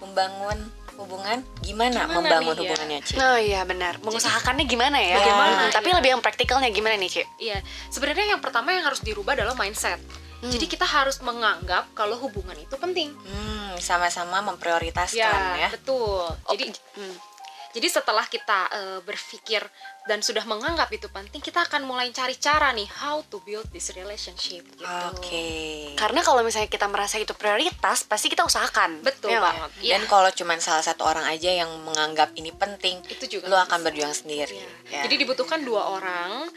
membangun 0.00 0.58
hubungan 0.96 1.38
gimana, 1.60 2.04
Gimana 2.04 2.14
membangun 2.14 2.40
nih, 2.40 2.46
ya? 2.46 2.52
hubungannya 2.68 2.98
Ci? 3.00 3.12
Oh 3.16 3.38
iya 3.38 3.60
benar. 3.62 3.94
Mengusahakannya 3.98 4.64
gimana 4.64 4.96
ya? 4.96 5.16
Bagaimana, 5.16 5.62
Hmm, 5.62 5.72
Tapi 5.72 5.88
iya. 5.88 5.96
lebih 5.96 6.10
yang 6.12 6.22
praktikalnya 6.22 6.68
gimana 6.68 6.94
nih, 6.94 7.10
Ci? 7.10 7.22
Iya, 7.38 7.58
sebenarnya 7.88 8.26
yang 8.30 8.40
pertama 8.40 8.70
yang 8.70 8.82
harus 8.82 9.00
dirubah 9.00 9.32
adalah 9.32 9.54
mindset. 9.54 9.98
Jadi 10.42 10.66
kita 10.66 10.82
harus 10.82 11.22
menganggap 11.22 11.86
kalau 11.92 12.18
hubungan 12.18 12.56
itu 12.56 12.74
penting. 12.74 13.14
Hmm, 13.14 13.78
sama-sama 13.78 14.42
memprioritaskan 14.44 15.38
ya. 15.56 15.70
betul. 15.70 16.26
Jadi 16.50 16.74
Hmm. 16.98 17.14
jadi 17.70 17.86
setelah 17.88 18.26
kita 18.26 18.58
eh, 18.68 18.98
berpikir 19.00 19.62
dan 20.02 20.18
sudah 20.18 20.42
menganggap 20.42 20.90
itu 20.90 21.06
penting, 21.06 21.38
kita 21.38 21.62
akan 21.62 21.82
mulai 21.82 22.10
cari 22.10 22.34
cara 22.34 22.70
nih 22.70 22.90
how 22.92 23.22
to 23.24 23.38
build 23.40 23.70
this 23.70 23.90
relationship 23.92 24.66
gitu. 24.68 24.82
Oke. 25.08 25.46
Karena 25.94 26.20
kalau 26.20 26.42
misalnya 26.42 26.66
kita 26.66 26.84
merasa 26.84 27.16
itu 27.16 27.30
prioritas, 27.32 28.02
pasti 28.02 28.26
kita 28.26 28.42
usahakan. 28.42 28.98
Betul 29.00 29.30
nggak? 29.30 29.38
banget. 29.40 29.70
Dan 29.86 30.02
Iya. 30.02 30.10
kalau 30.10 30.30
cuman 30.32 30.58
salah 30.58 30.82
satu 30.82 31.02
orang 31.04 31.22
aja 31.24 31.54
yang 31.54 31.70
menganggap 31.82 32.34
ini 32.34 32.50
penting, 32.50 32.98
Itu 33.06 33.30
juga 33.30 33.46
lu 33.46 33.54
nggak 33.54 33.64
akan 33.64 33.78
bisa. 33.78 33.86
berjuang 33.86 34.14
sendiri. 34.16 34.58
Iya. 34.58 34.68
Ya. 34.90 35.00
Jadi 35.06 35.14
dibutuhkan 35.18 35.62
dua 35.62 35.86
orang 35.88 36.50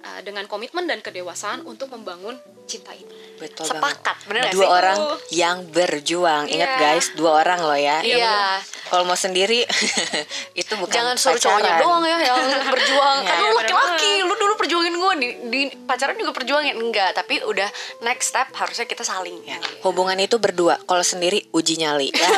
uh, 0.00 0.20
dengan 0.20 0.44
komitmen 0.44 0.84
dan 0.84 0.98
kedewasaan 0.98 1.62
untuk 1.62 1.88
membangun 1.88 2.34
cinta 2.66 2.92
ini. 2.92 3.06
betul 3.38 3.64
Sepakat, 3.64 4.26
nggak 4.26 4.50
Dua 4.50 4.60
sih? 4.60 4.68
orang 4.68 4.98
yang 5.30 5.56
berjuang. 5.70 6.50
Ingat 6.50 6.68
Iya. 6.68 6.82
guys, 6.82 7.06
dua 7.14 7.38
orang 7.38 7.62
loh 7.62 7.78
ya. 7.78 8.02
Iya. 8.02 8.58
Kalau 8.90 9.06
mau 9.06 9.14
sendiri 9.14 9.62
itu 10.60 10.72
bukan 10.74 10.90
Jangan 10.90 11.14
suruh 11.14 11.38
cowoknya 11.38 11.78
doang 11.78 12.02
ya 12.02 12.18
yang 12.18 12.36
berjuang. 12.66 12.86
Iya, 12.88 13.08
kan 13.22 13.36
lu 13.36 13.46
bener 13.46 13.56
laki-laki, 13.58 14.12
lu 14.22 14.34
dulu 14.34 14.54
perjuangin 14.56 14.94
gue 14.94 15.12
di, 15.16 15.28
di 15.48 15.60
pacaran 15.80 16.14
juga 16.14 16.32
perjuangin 16.32 16.74
enggak, 16.74 17.12
tapi 17.14 17.40
udah 17.42 17.68
next 18.00 18.30
step 18.30 18.48
harusnya 18.52 18.84
kita 18.84 19.02
saling. 19.02 19.38
Ya, 19.42 19.58
hubungan 19.82 20.16
itu 20.16 20.36
berdua. 20.36 20.80
Kalau 20.82 21.02
sendiri 21.02 21.48
uji 21.50 21.76
nyali 21.76 22.08
ya. 22.16 22.28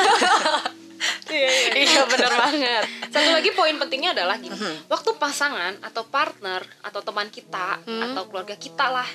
iya 1.73 2.05
bener 2.05 2.29
banget. 2.29 2.83
Satu 3.09 3.29
lagi 3.31 3.49
poin 3.51 3.73
pentingnya 3.75 4.13
adalah 4.13 4.37
gini, 4.37 4.53
Mhm. 4.53 4.85
waktu 4.85 5.09
pasangan 5.15 5.79
atau 5.81 6.05
partner 6.05 6.61
atau 6.81 7.01
teman 7.01 7.25
kita 7.27 7.81
Hmm. 7.81 8.03
atau 8.05 8.27
keluarga 8.27 8.53
kita 8.53 8.85
lah 8.85 9.07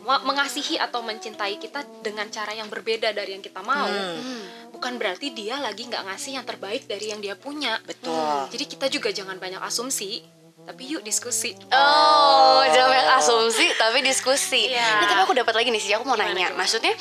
me- 0.00 0.24
mengasihi 0.24 0.74
atau 0.76 1.00
mencintai 1.00 1.56
kita 1.56 1.84
dengan 2.00 2.26
cara 2.28 2.50
yang 2.50 2.66
berbeda 2.66 3.12
dari 3.12 3.30
yang 3.32 3.40
kita 3.40 3.62
mau, 3.62 3.86
Hmm. 3.86 4.72
bukan 4.72 4.96
berarti 4.96 5.30
dia 5.30 5.54
lagi 5.56 5.86
nggak 5.86 6.02
ngasih 6.04 6.32
yang 6.34 6.44
terbaik 6.44 6.84
dari 6.84 7.06
yang 7.06 7.20
dia 7.20 7.36
punya. 7.36 7.78
Betul. 7.80 8.50
Jadi 8.50 8.64
kita 8.66 8.86
juga 8.88 9.08
jangan 9.08 9.38
banyak 9.38 9.62
asumsi, 9.62 10.18
tapi 10.64 10.82
yuk 10.88 11.04
diskusi. 11.04 11.52
Oh, 11.70 12.64
jangan 12.72 12.88
banyak 12.88 13.08
asumsi 13.20 13.66
tapi 13.76 14.00
diskusi. 14.00 14.72
Iya. 14.72 15.04
Nah, 15.04 15.06
tapi 15.06 15.20
aku 15.22 15.34
dapat 15.36 15.54
lagi 15.54 15.68
nih 15.68 15.80
sih, 15.80 15.92
aku 15.92 16.08
mau 16.08 16.16
Gimana, 16.16 16.32
nanya. 16.32 16.48
gimana? 16.50 16.60
Maksudnya 16.64 16.94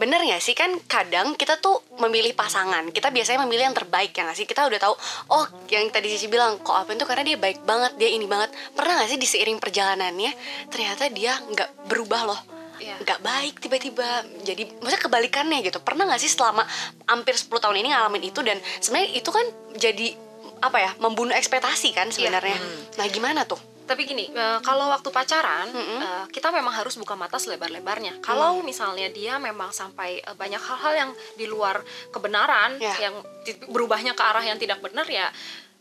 bener 0.00 0.16
nggak 0.24 0.40
sih 0.40 0.56
kan 0.56 0.72
kadang 0.88 1.36
kita 1.36 1.60
tuh 1.60 1.84
memilih 2.00 2.32
pasangan 2.32 2.88
kita 2.88 3.12
biasanya 3.12 3.44
memilih 3.44 3.68
yang 3.68 3.76
terbaik 3.76 4.16
ya 4.16 4.24
nggak 4.24 4.32
sih 4.32 4.48
kita 4.48 4.64
udah 4.64 4.80
tahu 4.80 4.96
oh 5.28 5.44
yang 5.68 5.92
tadi 5.92 6.08
Cici 6.08 6.24
bilang 6.24 6.56
kok 6.64 6.72
apa 6.72 6.96
itu 6.96 7.04
karena 7.04 7.20
dia 7.20 7.36
baik 7.36 7.68
banget 7.68 8.00
dia 8.00 8.08
ini 8.08 8.24
banget 8.24 8.48
pernah 8.72 8.96
nggak 8.96 9.12
sih 9.12 9.20
di 9.20 9.28
seiring 9.28 9.60
perjalanannya 9.60 10.32
ternyata 10.72 11.04
dia 11.12 11.36
nggak 11.36 11.84
berubah 11.92 12.32
loh 12.32 12.40
Iya. 12.80 12.96
nggak 12.96 13.20
baik 13.20 13.54
tiba-tiba 13.60 14.24
jadi 14.40 14.64
maksudnya 14.80 15.04
kebalikannya 15.04 15.60
gitu 15.68 15.84
pernah 15.84 16.08
nggak 16.08 16.16
sih 16.16 16.32
selama 16.32 16.64
hampir 17.04 17.36
10 17.36 17.52
tahun 17.60 17.76
ini 17.76 17.92
ngalamin 17.92 18.24
itu 18.24 18.40
dan 18.40 18.56
sebenarnya 18.80 19.20
itu 19.20 19.28
kan 19.28 19.44
jadi 19.76 20.16
apa 20.60 20.78
ya 20.78 20.90
membunuh 20.98 21.32
ekspektasi 21.32 21.90
kan 21.90 22.08
sebenarnya 22.08 22.56
nah 22.94 23.06
gimana 23.06 23.44
tuh 23.44 23.58
Tapi 23.90 24.06
gini, 24.06 24.30
eh, 24.30 24.58
kalau 24.62 24.86
waktu 24.86 25.10
pacaran 25.10 25.66
Mm-mm. 25.66 25.98
eh, 25.98 26.24
kita 26.30 26.54
memang 26.54 26.70
harus 26.70 26.94
buka 26.94 27.18
mata 27.18 27.42
selebar-lebarnya. 27.42 28.22
Kalau 28.22 28.62
misalnya 28.62 29.10
dia 29.10 29.34
memang 29.42 29.74
sampai 29.74 30.22
eh, 30.22 30.36
banyak 30.38 30.62
hal-hal 30.62 30.92
yang 30.94 31.10
di 31.34 31.50
luar 31.50 31.82
kebenaran, 32.14 32.78
Ya. 32.78 33.10
yang 33.10 33.18
berubahnya 33.66 34.14
ke 34.14 34.22
arah 34.22 34.46
yang 34.46 34.62
tidak 34.62 34.78
benar 34.78 35.10
ya 35.10 35.26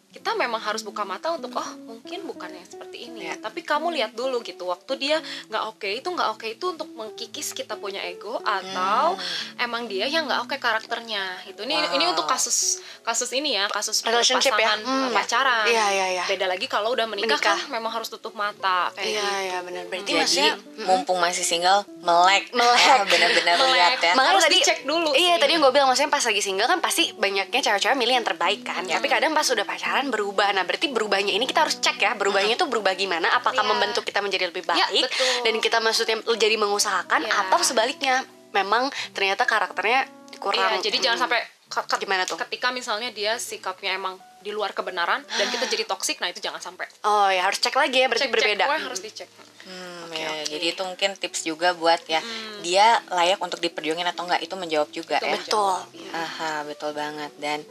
kita 0.09 0.33
memang 0.33 0.57
harus 0.57 0.81
buka 0.81 1.03
mata 1.03 1.29
untuk 1.29 1.53
oh 1.53 1.69
mungkin 1.85 2.25
bukan 2.25 2.49
yang 2.49 2.65
seperti 2.65 3.05
ini 3.05 3.21
Ya. 3.21 3.37
tapi 3.37 3.61
kamu 3.61 3.91
lihat 3.91 4.11
dulu 4.11 4.41
gitu 4.41 4.65
waktu 4.65 4.97
dia 4.97 5.17
nggak 5.47 5.63
oke 5.67 5.85
itu 5.85 6.07
nggak 6.07 6.29
oke 6.31 6.45
itu 6.47 6.65
untuk 6.67 6.89
mengkikis 6.89 7.51
kita 7.51 7.75
punya 7.75 8.01
ego 8.01 8.41
atau 8.41 9.13
emang 9.55 9.85
dia 9.85 10.05
yang 10.05 10.25
nggak 10.25 10.41
oke 10.41 10.55
karakternya 10.55 11.21
itu 11.45 11.61
ini 11.61 11.77
ini 11.93 12.03
Wow. 12.03 12.11
untuk 12.11 12.25
kasus 12.25 12.81
kasus 12.99 13.29
ini 13.31 13.53
ya 13.53 13.69
kasus 13.69 14.01
Relationship 14.01 14.49
ya? 14.51 14.73
pasangan 14.73 14.79
Hmm. 14.81 15.03
eh, 15.03 15.11
pacaran 15.13 15.65
Iya, 15.67 15.85
iya, 15.89 16.05
iya. 16.11 16.23
beda 16.25 16.45
lagi 16.47 16.65
kalau 16.65 16.89
udah 16.89 17.05
menikah, 17.05 17.35
Menikah. 17.35 17.57
kan 17.59 17.69
memang 17.69 17.91
harus 17.91 18.07
tutup 18.07 18.33
mata 18.33 18.89
kayak 18.91 19.05
iya 19.05 19.21
gitu. 19.21 19.29
iya 19.45 19.57
benar 19.61 19.83
berarti 19.85 20.05
Jadi 20.07 20.13
maksudnya 20.17 20.51
mumpung 20.81 21.19
masih 21.19 21.43
single, 21.43 21.85
melek, 21.99 22.49
Melek. 22.57 22.81
Ya, 22.81 23.05
benar-benar 23.13 23.55
lihat 23.67 23.99
ya. 23.99 24.13
Makanya 24.13 24.31
Harus 24.31 24.43
tadi 24.43 24.57
dicek 24.57 24.79
dulu 24.83 25.09
Iya, 25.11 25.35
sih. 25.35 25.39
tadi 25.39 25.51
yang 25.51 25.61
gue 25.61 25.71
bilang 25.71 25.87
maksudnya 25.87 26.09
pas 26.09 26.23
lagi 26.23 26.41
single 26.41 26.65
kan 26.65 26.79
pasti 26.79 27.13
banyaknya 27.13 27.59
cewek-cewek 27.59 27.93
milih 27.95 28.13
yang 28.15 28.25
terbaik 28.25 28.61
kan. 28.63 28.81
Iya. 28.81 28.97
Tapi 28.97 29.07
kadang 29.07 29.31
pas 29.31 29.45
udah 29.45 29.61
pacaran 29.63 29.98
berubah. 30.05 30.47
Nah, 30.49 30.63
berarti 30.63 30.87
berubahnya 30.87 31.31
ini 31.31 31.43
kita 31.43 31.61
harus 31.61 31.75
cek 31.77 31.99
ya, 31.99 32.11
berubahnya 32.13 32.55
itu 32.55 32.63
berubah 32.63 32.93
gimana? 32.93 33.27
Apakah 33.29 33.59
Iya. 33.59 33.69
membentuk 33.69 34.03
kita 34.03 34.19
menjadi 34.19 34.47
lebih 34.47 34.63
Iya, 34.63 34.87
baik 34.87 35.03
betul. 35.05 35.43
dan 35.43 35.53
kita 35.57 35.77
maksudnya 35.79 36.15
jadi 36.33 36.55
mengusahakan 36.55 37.21
Iya. 37.21 37.33
atau 37.43 37.59
sebaliknya 37.59 38.23
memang 38.49 38.87
ternyata 39.11 39.43
karakternya 39.43 40.07
kurang 40.37 40.79
Iya, 40.79 40.87
jadi 40.87 40.97
jangan 41.01 41.19
sampai 41.21 41.39
ke- 41.65 41.99
Gimana 41.99 42.23
tuh? 42.23 42.39
ketika 42.39 42.71
misalnya 42.71 43.11
dia 43.11 43.35
sikapnya 43.35 43.93
emang 43.93 44.15
di 44.39 44.49
luar 44.49 44.71
kebenaran 44.71 45.19
dan 45.21 45.47
kita 45.47 45.67
jadi 45.69 45.83
toksik 45.85 46.17
nah 46.17 46.25
itu 46.25 46.39
jangan 46.39 46.57
sampai 46.57 46.87
Oh 47.03 47.27
ya 47.27 47.43
harus 47.43 47.59
cek 47.59 47.75
lagi 47.75 47.99
ya 47.99 48.07
berarti 48.07 48.23
cek 48.23 48.31
cek 48.31 48.33
berbeda. 48.33 48.63
pokoknya 48.65 48.85
harus 48.85 49.01
dicek 49.01 49.29
Hmm, 49.59 50.07
Oke, 50.07 50.17
ya, 50.17 50.31
oke. 50.31 50.49
Jadi 50.49 50.65
itu 50.67 50.81
mungkin 50.81 51.09
tips 51.13 51.45
juga 51.45 51.77
buat 51.77 52.01
ya 52.07 52.23
dia 52.59 53.05
layak 53.05 53.37
untuk 53.37 53.59
diperjuangin 53.59 54.07
atau 54.07 54.25
enggak 54.25 54.41
itu 54.41 54.55
menjawab 54.55 54.89
juga 54.89 55.19
Itu 55.19 55.27
ya. 55.27 55.35
Betul. 55.37 55.77
Aha, 56.09 56.53
betul 56.63 56.91
banget 56.91 57.29
dan 57.37 57.61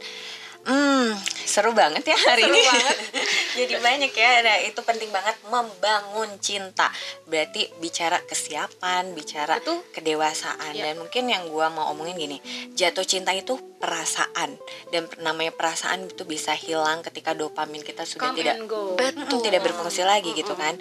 hmm 0.65 1.11
seru 1.49 1.73
banget 1.73 2.05
ya 2.05 2.13
hari 2.29 2.45
Seru 2.45 2.53
ini. 2.53 2.61
banget. 2.61 2.97
Jadi 3.57 3.73
banyak 3.81 4.11
ya. 4.13 4.31
Nah, 4.45 4.57
itu 4.61 4.79
penting 4.85 5.09
banget 5.09 5.33
membangun 5.49 6.29
cinta. 6.37 6.93
Berarti 7.25 7.65
bicara 7.81 8.21
kesiapan, 8.21 9.17
bicara 9.17 9.57
Betul. 9.57 9.81
kedewasaan 9.89 10.77
Iya. 10.77 10.93
dan 10.93 11.01
mungkin 11.01 11.25
yang 11.25 11.49
gua 11.49 11.73
mau 11.73 11.89
omongin 11.89 12.15
gini, 12.15 12.37
jatuh 12.77 13.01
cinta 13.01 13.33
itu 13.33 13.57
perasaan 13.81 14.61
dan 14.93 15.09
namanya 15.19 15.49
perasaan 15.49 16.05
itu 16.05 16.21
bisa 16.23 16.53
hilang 16.53 17.01
ketika 17.01 17.33
dopamin 17.33 17.81
kita 17.81 18.05
sudah 18.05 18.29
come 18.29 18.37
tidak 18.37 18.55
Betul. 18.61 18.93
Mm, 19.17 19.41
tidak 19.41 19.61
berfungsi 19.65 20.05
lagi 20.05 20.37
gitu 20.37 20.53
kan 20.53 20.77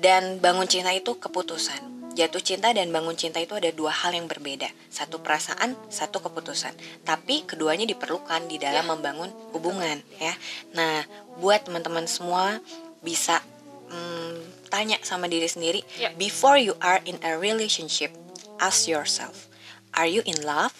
dan 0.00 0.40
bangun 0.40 0.64
cinta 0.64 0.94
itu 0.94 1.18
keputusan 1.20 1.99
jatuh 2.20 2.44
cinta 2.44 2.68
dan 2.76 2.92
bangun 2.92 3.16
cinta 3.16 3.40
itu 3.40 3.56
ada 3.56 3.72
dua 3.72 3.88
hal 3.88 4.12
yang 4.12 4.28
berbeda. 4.28 4.68
Satu 4.92 5.24
perasaan 5.24 5.72
satu 5.88 6.20
keputusan. 6.20 6.76
Tapi 7.00 7.48
keduanya 7.48 7.88
diperlukan 7.88 8.44
di 8.44 8.60
dalam 8.60 8.92
membangun 8.92 9.32
hubungan 9.56 10.04
ya. 10.20 10.36
Nah 10.76 11.08
buat 11.40 11.64
teman-teman 11.64 12.04
semua 12.04 12.60
bisa 13.00 13.40
mm, 13.88 14.68
tanya 14.68 15.00
sama 15.00 15.26
diri 15.32 15.48
sendiri 15.48 15.80
Ya. 15.96 16.12
before 16.20 16.60
you 16.60 16.76
are 16.84 17.00
in 17.08 17.16
a 17.24 17.40
relationship 17.40 18.12
ask 18.60 18.84
yourself 18.84 19.48
are 19.96 20.06
you 20.06 20.20
in 20.28 20.36
love 20.44 20.76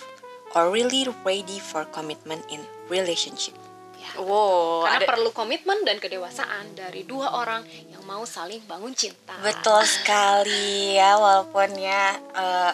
or 0.53 0.68
really 0.68 1.09
ready 1.24 1.57
for 1.59 1.88
commitment 1.90 2.44
in 2.53 2.61
relationship 2.92 3.57
Wow, 4.18 4.88
karena 4.88 5.04
ada 5.04 5.06
perlu 5.06 5.30
komitmen 5.30 5.86
dan 5.86 6.02
kedewasaan 6.02 6.74
dari 6.74 7.06
dua 7.06 7.38
orang 7.38 7.62
yang 7.92 8.02
mau 8.02 8.26
saling 8.26 8.58
bangun 8.66 8.90
cinta 8.96 9.38
Betul 9.38 9.86
sekali 9.86 10.98
ya, 10.98 11.14
walaupun 11.14 11.78
ya 11.78 12.18
eh, 12.18 12.72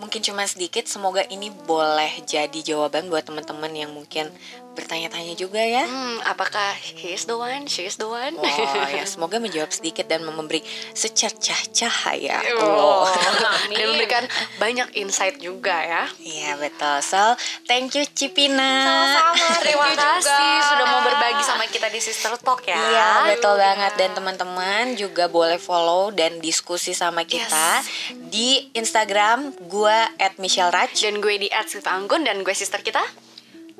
mungkin 0.00 0.24
cuma 0.24 0.48
sedikit. 0.48 0.88
Semoga 0.88 1.20
ini 1.28 1.52
boleh 1.52 2.24
jadi 2.24 2.60
jawaban 2.64 3.12
buat 3.12 3.28
teman-teman 3.28 3.72
yang 3.76 3.92
mungkin 3.92 4.32
bertanya-tanya 4.80 5.36
juga 5.36 5.60
ya. 5.60 5.84
Hmm, 5.84 6.24
apakah 6.24 6.72
he 6.80 7.12
is 7.12 7.28
the 7.28 7.36
one, 7.36 7.68
she 7.68 7.84
is 7.84 8.00
the 8.00 8.08
one? 8.08 8.32
Wah, 8.40 8.88
ya 8.88 9.04
semoga 9.04 9.36
menjawab 9.36 9.68
sedikit 9.68 10.08
dan 10.08 10.24
memberi 10.24 10.64
secercah 10.96 11.60
cahaya. 11.70 12.40
Oh. 12.58 13.04
Amin. 13.04 13.76
Dan 13.76 13.86
memberikan 13.92 14.24
banyak 14.56 14.88
insight 14.96 15.36
juga 15.38 15.76
ya. 15.76 16.04
Iya 16.18 16.56
betul. 16.56 16.96
So, 17.04 17.20
thank 17.68 17.92
you 17.92 18.08
Cipina. 18.08 18.82
Sama-sama, 18.82 19.46
Terima 19.60 19.90
kasih 19.92 20.52
sudah 20.72 20.86
mau 20.88 21.00
berbagi 21.04 21.42
sama 21.44 21.64
kita 21.68 21.92
di 21.92 22.00
Sister 22.00 22.34
Talk 22.40 22.64
ya. 22.64 22.78
Iya 22.80 23.10
betul 23.36 23.60
banget 23.60 23.92
dan 24.00 24.10
teman-teman 24.16 24.96
juga 24.96 25.28
boleh 25.28 25.60
follow 25.60 26.10
dan 26.10 26.40
diskusi 26.40 26.96
sama 26.96 27.28
kita 27.28 27.84
di 28.32 28.72
Instagram 28.72 29.52
gua 29.68 30.08
@michelleraj. 30.40 30.92
Dan 30.96 31.18
gue 31.20 31.36
di 31.36 31.48
Anggun 31.90 32.22
dan 32.22 32.40
gue 32.46 32.54
sister 32.54 32.80
kita. 32.80 33.02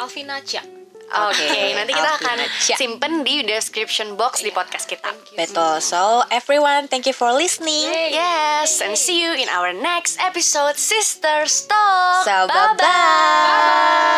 Alvina 0.01 0.41
Cia 0.41 0.80
Oke, 1.11 1.43
Oke, 1.43 1.75
nanti 1.79 1.91
kita 1.91 2.11
akan 2.23 2.39
simpen 2.59 3.27
di 3.27 3.43
description 3.43 4.15
box 4.15 4.47
di 4.47 4.55
podcast 4.55 4.87
kita. 4.87 5.11
Betul. 5.35 5.83
So 5.83 6.23
everyone, 6.31 6.87
thank 6.87 7.11
you 7.11 7.15
for 7.15 7.35
listening. 7.35 7.91
Yes, 8.15 8.79
and 8.79 8.95
see 8.95 9.19
you 9.19 9.35
in 9.35 9.51
our 9.51 9.75
next 9.75 10.23
episode, 10.23 10.79
Sister 10.79 11.51
Talk. 11.67 12.23
So 12.23 12.47
bye 12.47 12.75
bye. 12.79 14.11